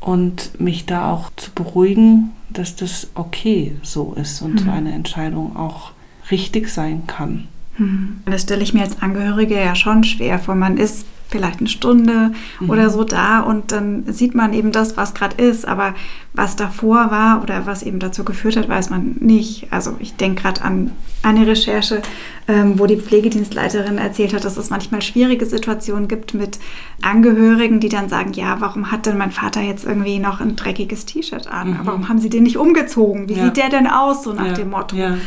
und 0.00 0.60
mich 0.60 0.86
da 0.86 1.12
auch 1.12 1.30
zu 1.36 1.52
beruhigen, 1.52 2.30
dass 2.50 2.76
das 2.76 3.08
okay 3.14 3.76
so 3.82 4.14
ist 4.14 4.42
und 4.42 4.54
mhm. 4.54 4.58
so 4.58 4.70
eine 4.70 4.92
Entscheidung 4.92 5.56
auch 5.56 5.92
richtig 6.30 6.68
sein 6.68 7.02
kann. 7.06 7.46
Hm. 7.76 8.20
Das 8.26 8.42
stelle 8.42 8.62
ich 8.62 8.74
mir 8.74 8.82
als 8.82 9.00
Angehörige 9.00 9.54
ja 9.54 9.74
schon 9.74 10.04
schwer 10.04 10.38
vor. 10.38 10.54
Man 10.54 10.76
ist 10.76 11.06
vielleicht 11.28 11.60
eine 11.60 11.68
Stunde 11.68 12.32
mhm. 12.60 12.70
oder 12.70 12.90
so 12.90 13.04
da 13.04 13.40
und 13.40 13.70
dann 13.70 14.10
sieht 14.12 14.34
man 14.34 14.52
eben 14.52 14.72
das, 14.72 14.96
was 14.96 15.14
gerade 15.14 15.42
ist, 15.42 15.68
aber 15.68 15.94
was 16.32 16.56
davor 16.56 17.10
war 17.10 17.42
oder 17.42 17.66
was 17.66 17.82
eben 17.82 17.98
dazu 17.98 18.24
geführt 18.24 18.56
hat, 18.56 18.68
weiß 18.68 18.90
man 18.90 19.16
nicht. 19.20 19.68
Also 19.70 19.96
ich 20.00 20.16
denke 20.16 20.42
gerade 20.42 20.62
an 20.62 20.90
eine 21.22 21.46
Recherche, 21.46 22.02
ähm, 22.48 22.78
wo 22.78 22.86
die 22.86 22.96
Pflegedienstleiterin 22.96 23.98
erzählt 23.98 24.32
hat, 24.32 24.44
dass 24.44 24.56
es 24.56 24.70
manchmal 24.70 25.02
schwierige 25.02 25.44
Situationen 25.44 26.08
gibt 26.08 26.32
mit 26.32 26.58
Angehörigen, 27.02 27.78
die 27.78 27.90
dann 27.90 28.08
sagen, 28.08 28.32
ja, 28.32 28.56
warum 28.60 28.90
hat 28.90 29.04
denn 29.04 29.18
mein 29.18 29.30
Vater 29.30 29.60
jetzt 29.60 29.84
irgendwie 29.84 30.18
noch 30.18 30.40
ein 30.40 30.56
dreckiges 30.56 31.04
T-Shirt 31.04 31.46
an? 31.46 31.72
Mhm. 31.72 31.80
Warum 31.84 32.08
haben 32.08 32.18
sie 32.18 32.30
den 32.30 32.44
nicht 32.44 32.56
umgezogen? 32.56 33.28
Wie 33.28 33.34
ja. 33.34 33.44
sieht 33.44 33.58
der 33.58 33.68
denn 33.68 33.86
aus, 33.86 34.24
so 34.24 34.32
nach 34.32 34.46
ja. 34.46 34.52
dem 34.54 34.70
Motto? 34.70 34.96
Ja. 34.96 35.18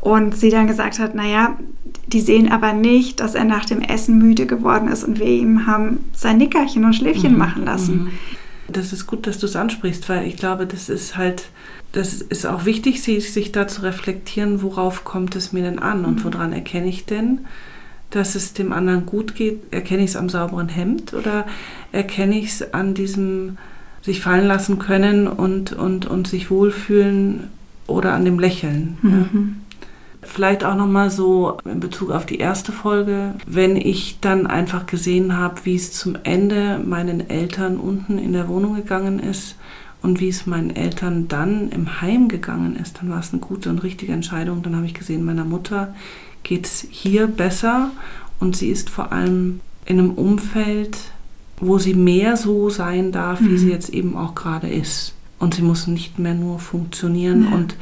Und 0.00 0.36
sie 0.36 0.50
dann 0.50 0.68
gesagt 0.68 1.00
hat, 1.00 1.16
naja, 1.16 1.56
die 2.06 2.20
sehen 2.20 2.50
aber 2.50 2.72
nicht, 2.72 3.18
dass 3.18 3.34
er 3.34 3.44
nach 3.44 3.64
dem 3.64 3.82
Essen 3.82 4.18
müde 4.18 4.46
geworden 4.46 4.86
ist 4.88 5.02
und 5.02 5.18
wir 5.18 5.26
ihm 5.26 5.66
haben 5.66 6.04
sein 6.14 6.38
Nickerchen 6.38 6.84
und 6.84 6.94
Schläfchen 6.94 7.32
mhm. 7.32 7.38
machen 7.38 7.64
lassen. 7.64 8.12
Das 8.70 8.92
ist 8.92 9.06
gut, 9.06 9.26
dass 9.26 9.38
du 9.38 9.46
es 9.46 9.56
ansprichst, 9.56 10.08
weil 10.08 10.26
ich 10.26 10.36
glaube, 10.36 10.66
das 10.66 10.88
ist 10.88 11.16
halt, 11.16 11.44
das 11.92 12.20
ist 12.20 12.46
auch 12.46 12.64
wichtig, 12.64 13.02
sich 13.02 13.52
da 13.52 13.66
zu 13.66 13.82
reflektieren, 13.82 14.62
worauf 14.62 15.04
kommt 15.04 15.36
es 15.36 15.52
mir 15.52 15.62
denn 15.62 15.78
an 15.78 16.04
und 16.04 16.24
mhm. 16.24 16.34
woran 16.34 16.52
erkenne 16.52 16.88
ich 16.88 17.06
denn, 17.06 17.40
dass 18.10 18.34
es 18.34 18.52
dem 18.52 18.72
anderen 18.72 19.06
gut 19.06 19.34
geht? 19.34 19.72
Erkenne 19.72 20.04
ich 20.04 20.10
es 20.10 20.16
am 20.16 20.28
sauberen 20.28 20.68
Hemd 20.68 21.14
oder 21.14 21.46
erkenne 21.92 22.38
ich 22.38 22.46
es 22.46 22.74
an 22.74 22.94
diesem 22.94 23.56
sich 24.02 24.20
fallen 24.20 24.46
lassen 24.46 24.78
können 24.78 25.26
und, 25.26 25.72
und, 25.72 26.06
und 26.06 26.28
sich 26.28 26.50
wohlfühlen 26.50 27.48
oder 27.86 28.12
an 28.12 28.24
dem 28.24 28.38
Lächeln? 28.38 28.98
Mhm. 29.02 29.56
Vielleicht 30.30 30.62
auch 30.62 30.74
nochmal 30.74 31.10
so 31.10 31.56
in 31.64 31.80
Bezug 31.80 32.10
auf 32.10 32.26
die 32.26 32.38
erste 32.38 32.70
Folge, 32.70 33.34
wenn 33.46 33.76
ich 33.76 34.18
dann 34.20 34.46
einfach 34.46 34.84
gesehen 34.84 35.38
habe, 35.38 35.64
wie 35.64 35.74
es 35.74 35.92
zum 35.92 36.16
Ende 36.22 36.78
meinen 36.84 37.30
Eltern 37.30 37.78
unten 37.78 38.18
in 38.18 38.34
der 38.34 38.46
Wohnung 38.46 38.74
gegangen 38.74 39.20
ist 39.20 39.56
und 40.02 40.20
wie 40.20 40.28
es 40.28 40.46
meinen 40.46 40.76
Eltern 40.76 41.28
dann 41.28 41.70
im 41.70 42.02
Heim 42.02 42.28
gegangen 42.28 42.76
ist, 42.76 42.98
dann 43.00 43.08
war 43.08 43.20
es 43.20 43.32
eine 43.32 43.40
gute 43.40 43.70
und 43.70 43.82
richtige 43.82 44.12
Entscheidung. 44.12 44.62
Dann 44.62 44.76
habe 44.76 44.84
ich 44.84 44.92
gesehen, 44.92 45.24
meiner 45.24 45.46
Mutter 45.46 45.94
geht 46.42 46.66
es 46.66 46.86
hier 46.90 47.26
besser 47.26 47.90
und 48.38 48.54
sie 48.54 48.68
ist 48.68 48.90
vor 48.90 49.12
allem 49.12 49.60
in 49.86 49.98
einem 49.98 50.10
Umfeld, 50.10 50.98
wo 51.58 51.78
sie 51.78 51.94
mehr 51.94 52.36
so 52.36 52.68
sein 52.68 53.12
darf, 53.12 53.40
wie 53.40 53.48
mhm. 53.48 53.58
sie 53.58 53.70
jetzt 53.70 53.88
eben 53.88 54.14
auch 54.14 54.34
gerade 54.34 54.68
ist. 54.68 55.14
Und 55.38 55.54
sie 55.54 55.62
muss 55.62 55.86
nicht 55.86 56.18
mehr 56.18 56.34
nur 56.34 56.58
funktionieren 56.58 57.44
ja. 57.44 57.56
und 57.56 57.76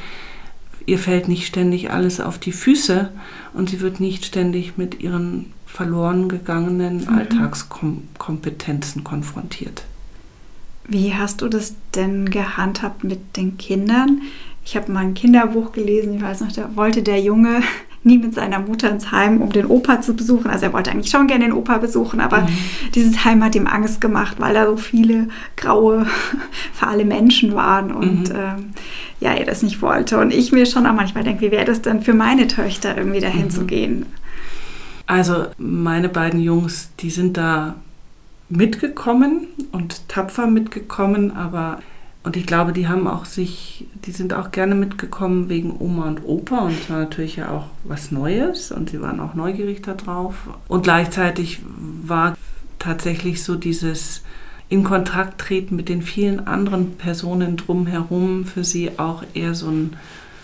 ihr 0.86 0.98
fällt 0.98 1.28
nicht 1.28 1.46
ständig 1.46 1.90
alles 1.90 2.20
auf 2.20 2.38
die 2.38 2.52
Füße 2.52 3.10
und 3.52 3.70
sie 3.70 3.80
wird 3.80 4.00
nicht 4.00 4.24
ständig 4.24 4.78
mit 4.78 5.00
ihren 5.00 5.52
verloren 5.66 6.28
gegangenen 6.28 7.02
mhm. 7.02 7.18
Alltagskompetenzen 7.18 9.04
konfrontiert. 9.04 9.84
Wie 10.88 11.14
hast 11.14 11.42
du 11.42 11.48
das 11.48 11.74
denn 11.94 12.30
gehandhabt 12.30 13.02
mit 13.04 13.36
den 13.36 13.58
Kindern? 13.58 14.22
Ich 14.64 14.76
habe 14.76 14.90
mal 14.90 15.00
ein 15.00 15.14
Kinderbuch 15.14 15.72
gelesen, 15.72 16.14
ich 16.14 16.22
weiß 16.22 16.40
noch, 16.40 16.52
da 16.52 16.74
wollte 16.74 17.02
der 17.02 17.20
Junge 17.20 17.60
nie 18.04 18.18
mit 18.18 18.34
seiner 18.34 18.60
Mutter 18.60 18.88
ins 18.88 19.10
Heim, 19.10 19.40
um 19.40 19.50
den 19.50 19.66
Opa 19.66 20.00
zu 20.00 20.14
besuchen. 20.14 20.48
Also 20.48 20.66
er 20.66 20.72
wollte 20.72 20.92
eigentlich 20.92 21.10
schon 21.10 21.26
gerne 21.26 21.46
den 21.46 21.52
Opa 21.52 21.78
besuchen, 21.78 22.20
aber 22.20 22.42
mhm. 22.42 22.48
dieses 22.94 23.24
Heim 23.24 23.42
hat 23.42 23.56
ihm 23.56 23.66
Angst 23.66 24.00
gemacht, 24.00 24.36
weil 24.38 24.54
da 24.54 24.66
so 24.66 24.76
viele 24.76 25.28
graue, 25.56 26.06
fahle 26.72 27.04
Menschen 27.04 27.54
waren 27.54 27.90
und 27.90 28.28
mhm. 28.28 28.36
ähm, 28.36 28.72
ja, 29.20 29.32
er 29.32 29.46
das 29.46 29.62
nicht 29.62 29.82
wollte. 29.82 30.18
Und 30.18 30.32
ich 30.32 30.52
mir 30.52 30.66
schon 30.66 30.86
auch 30.86 30.94
manchmal 30.94 31.24
denke, 31.24 31.46
wie 31.46 31.50
wäre 31.50 31.64
das 31.64 31.82
denn 31.82 32.02
für 32.02 32.14
meine 32.14 32.46
Töchter, 32.48 32.96
irgendwie 32.96 33.20
dahin 33.20 33.44
mhm. 33.44 33.50
zu 33.50 33.64
gehen? 33.64 34.06
Also 35.06 35.46
meine 35.56 36.08
beiden 36.08 36.40
Jungs, 36.40 36.90
die 37.00 37.10
sind 37.10 37.36
da 37.36 37.76
mitgekommen 38.48 39.46
und 39.72 40.08
tapfer 40.08 40.46
mitgekommen, 40.46 41.36
aber 41.36 41.80
und 42.26 42.36
ich 42.36 42.44
glaube, 42.44 42.72
die 42.72 42.88
haben 42.88 43.06
auch 43.06 43.24
sich, 43.24 43.86
die 44.04 44.10
sind 44.10 44.34
auch 44.34 44.50
gerne 44.50 44.74
mitgekommen 44.74 45.48
wegen 45.48 45.76
Oma 45.78 46.08
und 46.08 46.24
Opa 46.24 46.58
und 46.58 46.72
es 46.72 46.90
war 46.90 46.98
natürlich 46.98 47.36
ja 47.36 47.50
auch 47.50 47.66
was 47.84 48.10
Neues 48.10 48.72
und 48.72 48.90
sie 48.90 49.00
waren 49.00 49.20
auch 49.20 49.34
neugierig 49.34 49.84
darauf. 49.84 50.34
Und 50.66 50.82
gleichzeitig 50.82 51.60
war 52.02 52.36
tatsächlich 52.80 53.44
so 53.44 53.54
dieses 53.54 54.22
in 54.68 54.82
Kontakt 54.82 55.40
treten 55.40 55.76
mit 55.76 55.88
den 55.88 56.02
vielen 56.02 56.46
anderen 56.46 56.96
Personen 56.96 57.56
drumherum 57.56 58.44
für 58.44 58.64
sie 58.64 58.98
auch 58.98 59.22
eher 59.34 59.54
so 59.54 59.68
ein 59.68 59.96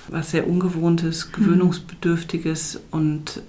was 0.08 0.30
sehr 0.30 0.48
ungewohntes, 0.48 1.28
mhm. 1.28 1.32
gewöhnungsbedürftiges 1.32 2.80
und 2.90 3.42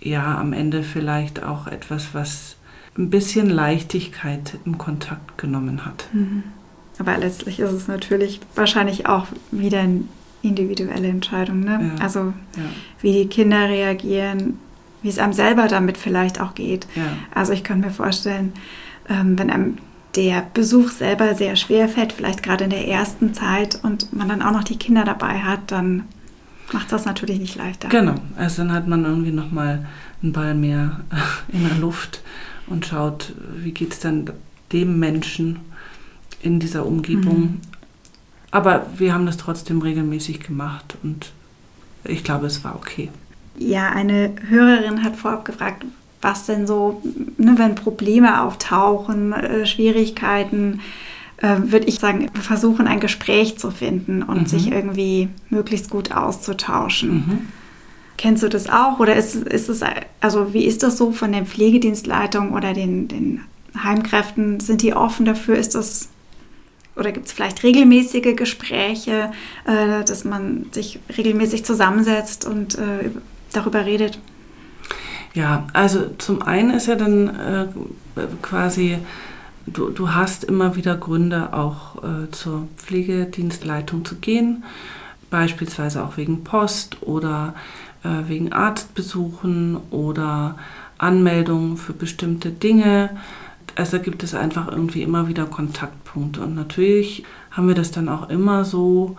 ja, 0.00 0.38
am 0.38 0.52
Ende 0.52 0.82
vielleicht 0.82 1.42
auch 1.42 1.66
etwas, 1.66 2.14
was 2.14 2.56
ein 2.96 3.10
bisschen 3.10 3.48
Leichtigkeit 3.48 4.58
im 4.64 4.78
Kontakt 4.78 5.38
genommen 5.38 5.84
hat. 5.84 6.08
Mhm. 6.12 6.44
Aber 6.98 7.16
letztlich 7.16 7.60
ist 7.60 7.72
es 7.72 7.88
natürlich 7.88 8.40
wahrscheinlich 8.54 9.06
auch 9.06 9.26
wieder 9.50 9.80
eine 9.80 10.04
individuelle 10.42 11.08
Entscheidung. 11.08 11.60
Ne? 11.60 11.92
Ja. 11.96 12.02
Also 12.02 12.32
ja. 12.56 12.62
wie 13.00 13.12
die 13.12 13.26
Kinder 13.26 13.68
reagieren, 13.68 14.58
wie 15.02 15.08
es 15.08 15.18
einem 15.18 15.32
selber 15.32 15.66
damit 15.66 15.96
vielleicht 15.96 16.40
auch 16.40 16.54
geht. 16.54 16.86
Ja. 16.94 17.02
Also 17.34 17.52
ich 17.52 17.64
kann 17.64 17.80
mir 17.80 17.90
vorstellen, 17.90 18.52
ähm, 19.08 19.38
wenn 19.38 19.50
einem 19.50 19.78
der 20.16 20.46
Besuch 20.54 20.90
selber 20.90 21.34
sehr 21.34 21.56
schwer 21.56 21.88
fällt, 21.88 22.12
vielleicht 22.12 22.42
gerade 22.42 22.64
in 22.64 22.70
der 22.70 22.88
ersten 22.88 23.34
Zeit 23.34 23.78
und 23.82 24.12
man 24.12 24.28
dann 24.28 24.42
auch 24.42 24.52
noch 24.52 24.64
die 24.64 24.78
Kinder 24.78 25.04
dabei 25.04 25.40
hat, 25.40 25.70
dann 25.70 26.04
macht 26.72 26.92
das 26.92 27.04
natürlich 27.04 27.38
nicht 27.38 27.56
leichter. 27.56 27.88
Genau, 27.88 28.14
also 28.36 28.62
dann 28.62 28.72
hat 28.72 28.86
man 28.86 29.04
irgendwie 29.04 29.32
nochmal 29.32 29.86
einen 30.22 30.32
Ball 30.32 30.54
mehr 30.54 31.00
in 31.52 31.66
der 31.68 31.78
Luft 31.78 32.22
und 32.66 32.86
schaut, 32.86 33.34
wie 33.56 33.72
geht 33.72 33.92
es 33.92 34.00
dann 34.00 34.30
dem 34.72 34.98
Menschen 34.98 35.60
in 36.42 36.60
dieser 36.60 36.86
Umgebung. 36.86 37.40
Mhm. 37.40 37.60
Aber 38.50 38.86
wir 38.96 39.14
haben 39.14 39.26
das 39.26 39.36
trotzdem 39.36 39.80
regelmäßig 39.80 40.40
gemacht 40.40 40.96
und 41.02 41.32
ich 42.04 42.24
glaube, 42.24 42.46
es 42.46 42.64
war 42.64 42.76
okay. 42.76 43.10
Ja, 43.58 43.90
eine 43.90 44.34
Hörerin 44.48 45.04
hat 45.04 45.16
vorab 45.16 45.44
gefragt, 45.44 45.84
was 46.20 46.46
denn 46.46 46.66
so, 46.66 47.00
ne, 47.38 47.54
wenn 47.56 47.74
Probleme 47.74 48.42
auftauchen, 48.42 49.32
äh, 49.32 49.66
Schwierigkeiten, 49.66 50.80
äh, 51.38 51.56
würde 51.58 51.86
ich 51.86 51.98
sagen, 51.98 52.30
versuchen, 52.34 52.86
ein 52.86 53.00
Gespräch 53.00 53.58
zu 53.58 53.70
finden 53.70 54.22
und 54.22 54.42
mhm. 54.42 54.46
sich 54.46 54.70
irgendwie 54.70 55.28
möglichst 55.48 55.90
gut 55.90 56.12
auszutauschen. 56.12 57.10
Mhm. 57.10 57.38
Kennst 58.18 58.42
du 58.42 58.48
das 58.48 58.68
auch? 58.68 58.98
Oder 58.98 59.16
ist, 59.16 59.34
ist 59.34 59.70
es, 59.70 59.80
also 60.20 60.52
wie 60.52 60.66
ist 60.66 60.82
das 60.82 60.98
so 60.98 61.10
von 61.10 61.32
der 61.32 61.46
Pflegedienstleitung 61.46 62.52
oder 62.52 62.74
den, 62.74 63.08
den 63.08 63.40
Heimkräften? 63.82 64.60
Sind 64.60 64.82
die 64.82 64.92
offen 64.92 65.24
dafür? 65.24 65.56
Ist 65.56 65.74
das 65.74 66.10
oder 66.96 67.12
gibt 67.12 67.26
es 67.26 67.32
vielleicht 67.32 67.62
regelmäßige 67.62 68.36
Gespräche, 68.36 69.32
äh, 69.64 70.04
dass 70.04 70.24
man 70.24 70.66
sich 70.72 70.98
regelmäßig 71.16 71.64
zusammensetzt 71.64 72.44
und 72.44 72.74
äh, 72.74 73.10
darüber 73.52 73.86
redet? 73.86 74.18
Ja, 75.32 75.66
also 75.72 76.10
zum 76.18 76.42
einen 76.42 76.70
ist 76.70 76.86
ja 76.88 76.96
dann 76.96 77.28
äh, 77.28 77.66
quasi, 78.42 78.98
du, 79.66 79.90
du 79.90 80.12
hast 80.12 80.44
immer 80.44 80.74
wieder 80.74 80.96
Gründe, 80.96 81.52
auch 81.52 82.02
äh, 82.02 82.30
zur 82.32 82.66
Pflegedienstleitung 82.76 84.04
zu 84.04 84.16
gehen, 84.16 84.64
beispielsweise 85.30 86.02
auch 86.02 86.16
wegen 86.16 86.42
Post 86.42 87.02
oder 87.02 87.54
äh, 88.02 88.28
wegen 88.28 88.52
Arztbesuchen 88.52 89.78
oder 89.90 90.56
Anmeldungen 90.98 91.76
für 91.76 91.92
bestimmte 91.92 92.50
Dinge. 92.50 93.10
Also 93.76 94.00
gibt 94.00 94.24
es 94.24 94.34
einfach 94.34 94.68
irgendwie 94.68 95.02
immer 95.02 95.28
wieder 95.28 95.46
Kontaktpunkte. 95.46 96.40
Und 96.40 96.56
natürlich 96.56 97.24
haben 97.52 97.68
wir 97.68 97.76
das 97.76 97.92
dann 97.92 98.08
auch 98.08 98.28
immer 98.28 98.64
so 98.64 99.16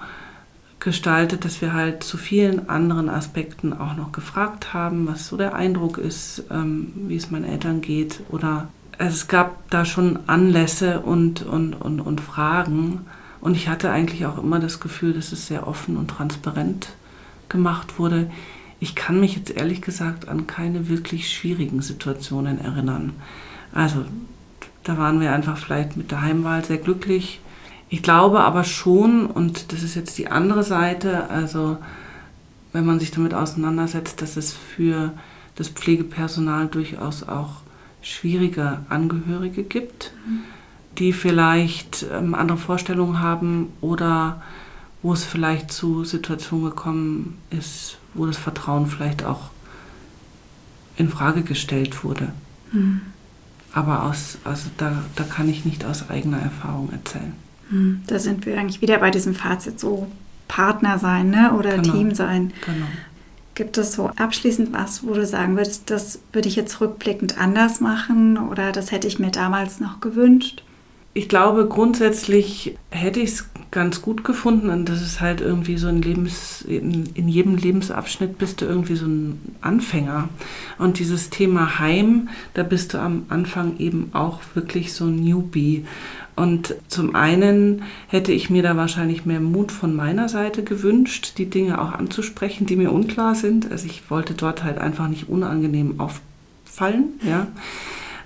gestaltet, 0.82 1.46
dass 1.46 1.62
wir 1.62 1.74
halt 1.74 2.04
zu 2.04 2.18
vielen 2.18 2.68
anderen 2.68 3.08
Aspekten 3.08 3.72
auch 3.72 3.96
noch 3.96 4.12
gefragt 4.12 4.74
haben, 4.74 5.08
was 5.08 5.28
so 5.28 5.38
der 5.38 5.56
Eindruck 5.56 5.98
ist, 5.98 6.44
ähm, 6.52 6.92
wie 7.08 7.16
es 7.16 7.32
meinen 7.32 7.46
Eltern 7.46 7.80
geht. 7.82 8.22
Oder 8.30 8.68
also 8.98 9.14
es 9.14 9.28
gab 9.28 9.70
da 9.70 9.86
schon 9.86 10.20
Anlässe 10.28 11.00
und, 11.00 11.44
und, 11.44 11.76
und, 11.76 12.02
und 12.02 12.20
Fragen. 12.20 13.06
Und 13.40 13.56
ich 13.56 13.70
hatte 13.70 13.92
eigentlich 13.92 14.26
auch 14.26 14.40
immer 14.40 14.60
das 14.60 14.80
Gefühl, 14.80 15.14
dass 15.14 15.32
es 15.32 15.48
sehr 15.48 15.68
offen 15.68 15.98
und 15.98 16.10
transparent 16.10 16.90
gemacht 17.48 18.00
wurde. 18.00 18.30
Ich 18.80 18.96
kann 18.96 19.20
mich 19.20 19.36
jetzt 19.36 19.52
ehrlich 19.52 19.82
gesagt 19.82 20.28
an 20.28 20.48
keine 20.48 20.90
wirklich 20.90 21.30
schwierigen 21.30 21.82
Situationen 21.82 22.60
erinnern. 22.60 23.14
Also 23.72 24.04
da 24.84 24.98
waren 24.98 25.22
wir 25.22 25.32
einfach 25.32 25.58
vielleicht 25.58 25.96
mit 25.96 26.10
der 26.10 26.24
Heimwahl 26.24 26.66
sehr 26.66 26.80
glücklich 26.80 27.40
ich 27.92 28.02
glaube 28.02 28.40
aber 28.40 28.64
schon, 28.64 29.26
und 29.26 29.74
das 29.74 29.84
ist 29.84 29.96
jetzt 29.96 30.18
die 30.18 30.30
andere 30.30 30.64
Seite, 30.64 31.30
also 31.30 31.78
wenn 32.72 32.86
man 32.86 33.02
sich 33.02 33.12
damit 33.12 33.34
auseinandersetzt, 33.34 34.22
dass 34.22 34.38
es 34.38 34.54
für 34.54 35.12
das 35.56 35.68
Pflegepersonal 35.68 36.68
durchaus 36.68 37.28
auch 37.28 37.58
schwierige 38.02 38.80
Angehörige 38.88 39.64
gibt, 39.64 40.14
mhm. 40.26 40.40
die 41.00 41.12
vielleicht 41.12 42.06
ähm, 42.14 42.34
andere 42.34 42.58
Vorstellungen 42.58 43.20
haben 43.20 43.74
oder 43.82 44.42
wo 45.02 45.12
es 45.12 45.26
vielleicht 45.26 45.74
zu 45.74 46.06
Situationen 46.06 46.70
gekommen 46.70 47.40
ist, 47.50 47.98
wo 48.14 48.26
das 48.26 48.38
Vertrauen 48.38 48.88
vielleicht 48.88 49.26
auch 49.26 49.50
in 50.96 51.10
Frage 51.10 51.42
gestellt 51.42 52.06
wurde. 52.06 52.32
Mhm. 52.72 53.02
Aber 53.74 54.04
aus, 54.04 54.38
also 54.46 54.70
da, 54.78 55.04
da 55.18 55.26
kann 55.26 55.50
ich 55.50 55.66
nicht 55.66 55.84
aus 55.84 56.10
eigener 56.10 56.40
Erfahrung 56.40 56.90
erzählen. 56.94 57.34
Hm, 57.72 58.02
da 58.08 58.20
sind 58.20 58.46
wir 58.46 58.60
eigentlich 58.60 58.82
wieder 58.82 59.00
bei 59.00 59.10
diesem 59.10 59.34
Fazit 59.34 59.80
so 59.80 60.08
Partner 60.48 61.00
sein 61.00 61.30
ne? 61.30 61.54
oder 61.58 61.78
genau. 61.78 61.94
Team 61.94 62.14
sein. 62.14 62.54
Genau. 62.66 62.86
Gibt 63.56 63.78
es 63.78 63.94
so 63.94 64.12
abschließend 64.16 64.74
was, 64.74 65.06
wo 65.06 65.14
du 65.14 65.26
sagen 65.26 65.58
würdest, 65.58 65.90
das 65.90 66.20
würde 66.32 66.48
ich 66.48 66.56
jetzt 66.56 66.80
rückblickend 66.80 67.38
anders 67.38 67.82
machen 67.82 68.38
oder 68.38 68.72
das 68.72 68.92
hätte 68.92 69.08
ich 69.08 69.20
mir 69.20 69.32
damals 69.32 69.80
noch 69.80 70.00
gewünscht? 70.00 70.64
Ich 71.14 71.28
glaube, 71.28 71.68
grundsätzlich 71.68 72.78
hätte 72.90 73.20
ich 73.20 73.32
es 73.32 73.50
ganz 73.70 74.02
gut 74.02 74.24
gefunden 74.24 74.70
und 74.70 74.88
das 74.88 75.02
ist 75.02 75.20
halt 75.20 75.42
irgendwie 75.42 75.78
so 75.78 75.88
ein 75.88 76.02
Lebens, 76.02 76.62
in, 76.62 77.06
in, 77.14 77.28
jedem 77.28 77.56
Lebensabschnitt 77.56 78.38
bist 78.38 78.62
du 78.62 78.66
irgendwie 78.66 78.96
so 78.96 79.06
ein 79.06 79.40
Anfänger. 79.62 80.30
Und 80.78 81.00
dieses 81.00 81.30
Thema 81.30 81.80
Heim, 81.80 82.30
da 82.54 82.64
bist 82.64 82.94
du 82.94 83.00
am 83.00 83.26
Anfang 83.30 83.78
eben 83.80 84.10
auch 84.14 84.40
wirklich 84.54 84.94
so 84.94 85.06
ein 85.06 85.16
Newbie. 85.16 85.86
Und 86.42 86.74
zum 86.88 87.14
einen 87.14 87.84
hätte 88.08 88.32
ich 88.32 88.50
mir 88.50 88.64
da 88.64 88.76
wahrscheinlich 88.76 89.28
mehr 89.28 89.40
Mut 89.40 89.72
von 89.72 89.96
meiner 89.96 90.28
Seite 90.28 90.64
gewünscht, 90.64 91.34
die 91.38 91.52
Dinge 91.52 91.80
auch 91.80 91.92
anzusprechen, 91.92 92.66
die 92.66 92.78
mir 92.78 92.92
unklar 92.92 93.36
sind. 93.36 93.72
Also 93.72 93.86
ich 93.86 94.10
wollte 94.10 94.34
dort 94.34 94.64
halt 94.64 94.80
einfach 94.80 95.08
nicht 95.08 95.30
unangenehm 95.30 96.00
auffallen, 96.00 97.10
ja. 97.24 97.46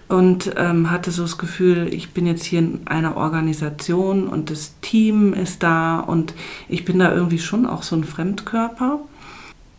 Und 0.08 0.54
ähm, 0.56 0.92
hatte 0.92 1.12
so 1.12 1.24
das 1.24 1.38
Gefühl, 1.38 1.94
ich 1.94 2.12
bin 2.12 2.26
jetzt 2.26 2.46
hier 2.46 2.60
in 2.60 2.88
einer 2.88 3.18
Organisation 3.18 4.30
und 4.30 4.50
das 4.50 4.80
Team 4.80 5.34
ist 5.34 5.62
da 5.62 6.00
und 6.00 6.36
ich 6.70 6.86
bin 6.86 7.00
da 7.00 7.14
irgendwie 7.14 7.40
schon 7.40 7.66
auch 7.66 7.84
so 7.84 7.98
ein 7.98 8.06
Fremdkörper. 8.06 9.00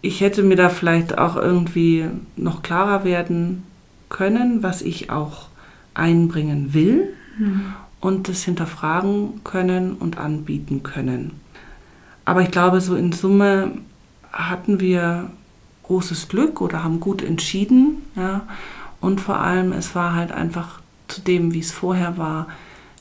Ich 0.02 0.20
hätte 0.20 0.42
mir 0.42 0.56
da 0.56 0.68
vielleicht 0.68 1.16
auch 1.16 1.36
irgendwie 1.36 2.04
noch 2.36 2.62
klarer 2.62 3.02
werden 3.02 3.62
können, 4.10 4.62
was 4.62 4.82
ich 4.82 5.08
auch 5.08 5.48
einbringen 5.94 6.74
will. 6.74 7.14
Mhm 7.38 7.72
und 8.00 8.28
das 8.28 8.42
hinterfragen 8.42 9.42
können 9.44 9.94
und 9.94 10.18
anbieten 10.18 10.82
können. 10.82 11.40
Aber 12.24 12.42
ich 12.42 12.50
glaube, 12.50 12.80
so 12.80 12.96
in 12.96 13.12
Summe 13.12 13.72
hatten 14.32 14.80
wir 14.80 15.30
großes 15.84 16.28
Glück 16.28 16.60
oder 16.60 16.84
haben 16.84 17.00
gut 17.00 17.22
entschieden. 17.22 18.02
Ja? 18.16 18.46
Und 19.00 19.20
vor 19.20 19.38
allem, 19.38 19.72
es 19.72 19.94
war 19.94 20.14
halt 20.14 20.32
einfach 20.32 20.80
zu 21.08 21.20
dem, 21.20 21.54
wie 21.54 21.60
es 21.60 21.72
vorher 21.72 22.18
war, 22.18 22.48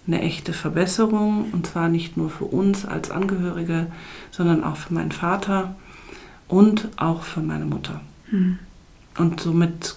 eine 0.08 0.21
echte 0.21 0.53
Verbesserung. 0.53 1.49
Und 1.51 1.67
zwar 1.67 1.89
nicht 1.89 2.15
nur 2.17 2.29
für 2.29 2.45
uns 2.45 2.86
als 2.86 3.12
Angehörige, 3.12 3.88
sondern 4.31 4.63
auch 4.63 4.77
für 4.77 4.93
meinen 4.93 5.12
Vater 5.12 5.75
und 6.47 6.89
auch 6.97 7.23
für 7.23 7.41
meine 7.41 7.65
Mutter. 7.65 8.01
Mhm. 8.31 8.60
Und 9.17 9.39
somit 9.39 9.95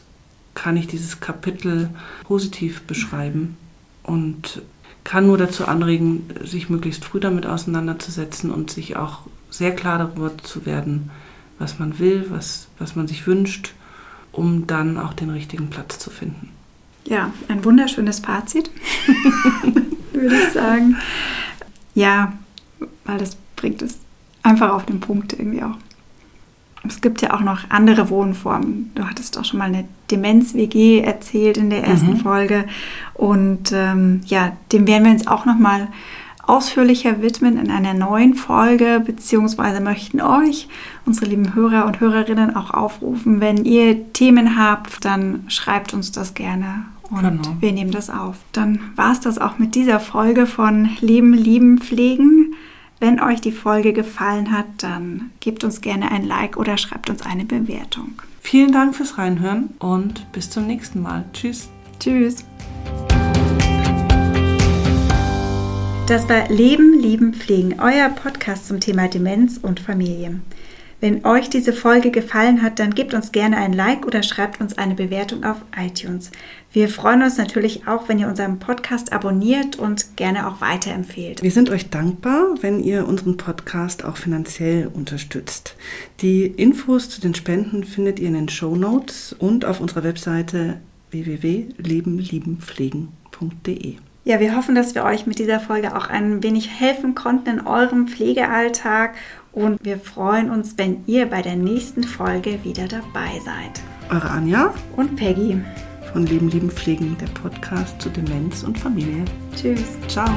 kann 0.55 0.77
ich 0.77 0.87
dieses 0.87 1.21
Kapitel 1.21 1.91
positiv 2.25 2.83
beschreiben. 2.83 3.57
Und 4.03 4.63
kann 5.09 5.27
nur 5.27 5.39
dazu 5.39 5.67
anregen, 5.67 6.27
sich 6.45 6.69
möglichst 6.69 7.03
früh 7.03 7.19
damit 7.19 7.47
auseinanderzusetzen 7.47 8.51
und 8.51 8.71
sich 8.71 8.97
auch 8.97 9.21
sehr 9.49 9.75
klar 9.75 9.97
darüber 9.97 10.37
zu 10.37 10.67
werden, 10.67 11.11
was 11.59 11.79
man 11.79 11.99
will, 11.99 12.27
was, 12.29 12.69
was 12.79 12.95
man 12.95 13.09
sich 13.09 13.27
wünscht, 13.27 13.73
um 14.33 14.67
dann 14.67 14.99
auch 14.99 15.15
den 15.15 15.31
richtigen 15.31 15.71
Platz 15.71 15.99
zu 15.99 16.11
finden. 16.11 16.51
Ja, 17.07 17.33
ein 17.49 17.65
wunderschönes 17.65 18.19
Fazit, 18.19 18.71
würde 20.13 20.37
ich 20.37 20.53
sagen. 20.53 20.99
Ja, 21.95 22.35
weil 23.07 23.17
das 23.17 23.39
bringt 23.57 23.81
es 23.81 23.97
einfach 24.43 24.75
auf 24.75 24.85
den 24.85 25.01
Punkt 25.01 25.33
irgendwie 25.33 25.63
auch. 25.63 25.79
Es 26.89 27.01
gibt 27.01 27.23
ja 27.23 27.35
auch 27.35 27.41
noch 27.41 27.71
andere 27.71 28.11
Wohnformen. 28.11 28.91
Du 28.95 29.05
hattest 29.05 29.39
auch 29.39 29.45
schon 29.45 29.59
mal 29.59 29.67
eine 29.67 29.85
Demenz-WG 30.11 31.01
erzählt 31.01 31.57
in 31.57 31.71
der 31.71 31.85
ersten 31.85 32.15
mhm. 32.15 32.21
Folge. 32.21 32.65
Und 33.15 33.73
ähm, 33.73 34.21
ja, 34.27 34.53
dem 34.73 34.87
werden 34.87 35.05
wir 35.05 35.13
uns 35.13 35.27
auch 35.27 35.45
noch 35.45 35.59
mal 35.59 35.89
ausführlicher 36.49 37.21
widmen 37.21 37.59
in 37.59 37.71
einer 37.71 37.93
neuen 37.93 38.35
Folge, 38.35 39.03
beziehungsweise 39.05 39.81
möchten 39.81 40.23
euch, 40.23 40.67
unsere 41.05 41.27
lieben 41.27 41.55
Hörer 41.55 41.85
und 41.85 42.01
Hörerinnen, 42.01 42.57
auch 42.57 42.71
aufrufen, 42.71 43.41
wenn 43.41 43.65
ihr 43.67 44.13
Themen 44.15 44.59
habt, 44.59 45.05
dann 45.05 45.45
schreibt 45.49 45.93
uns 45.93 46.11
das 46.11 46.33
gerne 46.33 46.85
und 47.11 47.23
genau. 47.23 47.57
wir 47.61 47.73
nehmen 47.73 47.91
das 47.91 48.11
auf. 48.11 48.37
Dann 48.53 48.81
war 48.97 49.13
es 49.13 49.21
das 49.21 49.39
auch 49.39 49.59
mit 49.59 49.75
dieser 49.75 50.01
Folge 50.01 50.47
von 50.47 50.91
Leben, 51.01 51.33
Lieben, 51.33 51.79
Pflegen. 51.79 52.55
Wenn 53.01 53.21
euch 53.21 53.41
die 53.41 53.53
Folge 53.53 53.93
gefallen 53.93 54.51
hat, 54.51 54.67
dann 54.79 55.31
gebt 55.39 55.63
uns 55.63 55.81
gerne 55.81 56.11
ein 56.11 56.25
Like 56.25 56.57
oder 56.57 56.77
schreibt 56.77 57.11
uns 57.11 57.23
eine 57.23 57.45
Bewertung. 57.45 58.21
Vielen 58.41 58.73
Dank 58.73 58.97
fürs 58.97 59.19
Reinhören 59.19 59.71
und 59.79 60.31
bis 60.33 60.51
zum 60.51 60.67
nächsten 60.67 61.01
Mal. 61.01 61.25
Tschüss. 61.33 61.69
Tschüss. 62.01 62.45
Das 66.09 66.29
war 66.29 66.49
Leben, 66.49 66.99
Lieben, 66.99 67.35
Pflegen, 67.35 67.79
euer 67.81 68.09
Podcast 68.09 68.67
zum 68.67 68.81
Thema 68.81 69.07
Demenz 69.07 69.59
und 69.59 69.79
Familie. 69.79 70.41
Wenn 71.01 71.25
euch 71.25 71.49
diese 71.49 71.73
Folge 71.73 72.11
gefallen 72.11 72.61
hat, 72.61 72.81
dann 72.81 72.93
gebt 72.93 73.15
uns 73.15 73.31
gerne 73.31 73.59
ein 73.59 73.73
Like 73.73 74.05
oder 74.05 74.25
schreibt 74.25 74.61
uns 74.61 74.79
eine 74.79 74.97
Bewertung 74.97 75.45
auf 75.45 75.59
iTunes. 75.77 76.33
Wir 76.73 76.89
freuen 76.89 77.23
uns 77.23 77.39
natürlich 77.39 77.87
auch, 77.87 78.09
wenn 78.09 78.19
ihr 78.19 78.27
unseren 78.27 78.59
Podcast 78.59 79.13
abonniert 79.13 79.77
und 79.77 80.17
gerne 80.17 80.49
auch 80.49 80.61
weiterempfehlt. 80.61 81.41
Wir 81.41 81.53
sind 81.53 81.71
euch 81.71 81.91
dankbar, 81.91 82.57
wenn 82.63 82.83
ihr 82.83 83.07
unseren 83.07 83.37
Podcast 83.37 84.05
auch 84.05 84.17
finanziell 84.17 84.91
unterstützt. 84.93 85.77
Die 86.21 86.47
Infos 86.47 87.11
zu 87.11 87.21
den 87.21 87.37
Spenden 87.37 87.85
findet 87.85 88.19
ihr 88.19 88.27
in 88.27 88.35
den 88.35 88.49
Show 88.49 88.75
Notes 88.75 89.37
und 89.39 89.65
auf 89.65 89.81
unserer 89.81 90.03
Webseite 90.03 90.81
www.lebenliebenpflegen.de. 91.13 93.95
Ja, 94.25 94.41
wir 94.41 94.57
hoffen, 94.57 94.75
dass 94.75 94.95
wir 94.95 95.05
euch 95.05 95.27
mit 95.27 95.39
dieser 95.39 95.59
Folge 95.59 95.97
auch 95.97 96.09
ein 96.09 96.43
wenig 96.43 96.69
helfen 96.69 97.15
konnten 97.15 97.49
in 97.49 97.67
eurem 97.67 98.09
Pflegealltag 98.09 99.15
und 99.59 99.85
wir 99.85 99.99
freuen 99.99 100.51
uns, 100.51 100.79
wenn 100.79 101.03
ihr 101.07 101.27
bei 101.27 101.43
der 101.43 101.57
nächsten 101.57 102.05
Folge 102.05 102.61
wieder 102.63 102.87
dabei 102.87 103.41
seid. 103.45 103.83
Eure 104.11 104.31
Anja 104.31 104.73
und 104.97 105.17
Peggy. 105.17 105.61
von 106.13 106.25
Leben, 106.25 106.49
Lieben, 106.49 106.71
Pflegen, 106.71 107.17
der 107.21 107.27
Podcast 107.27 108.01
zu 108.01 108.09
Demenz 108.09 108.63
und 108.63 108.79
Familie. 108.79 109.25
Tschüss. 109.55 109.99
Ciao. 110.09 110.31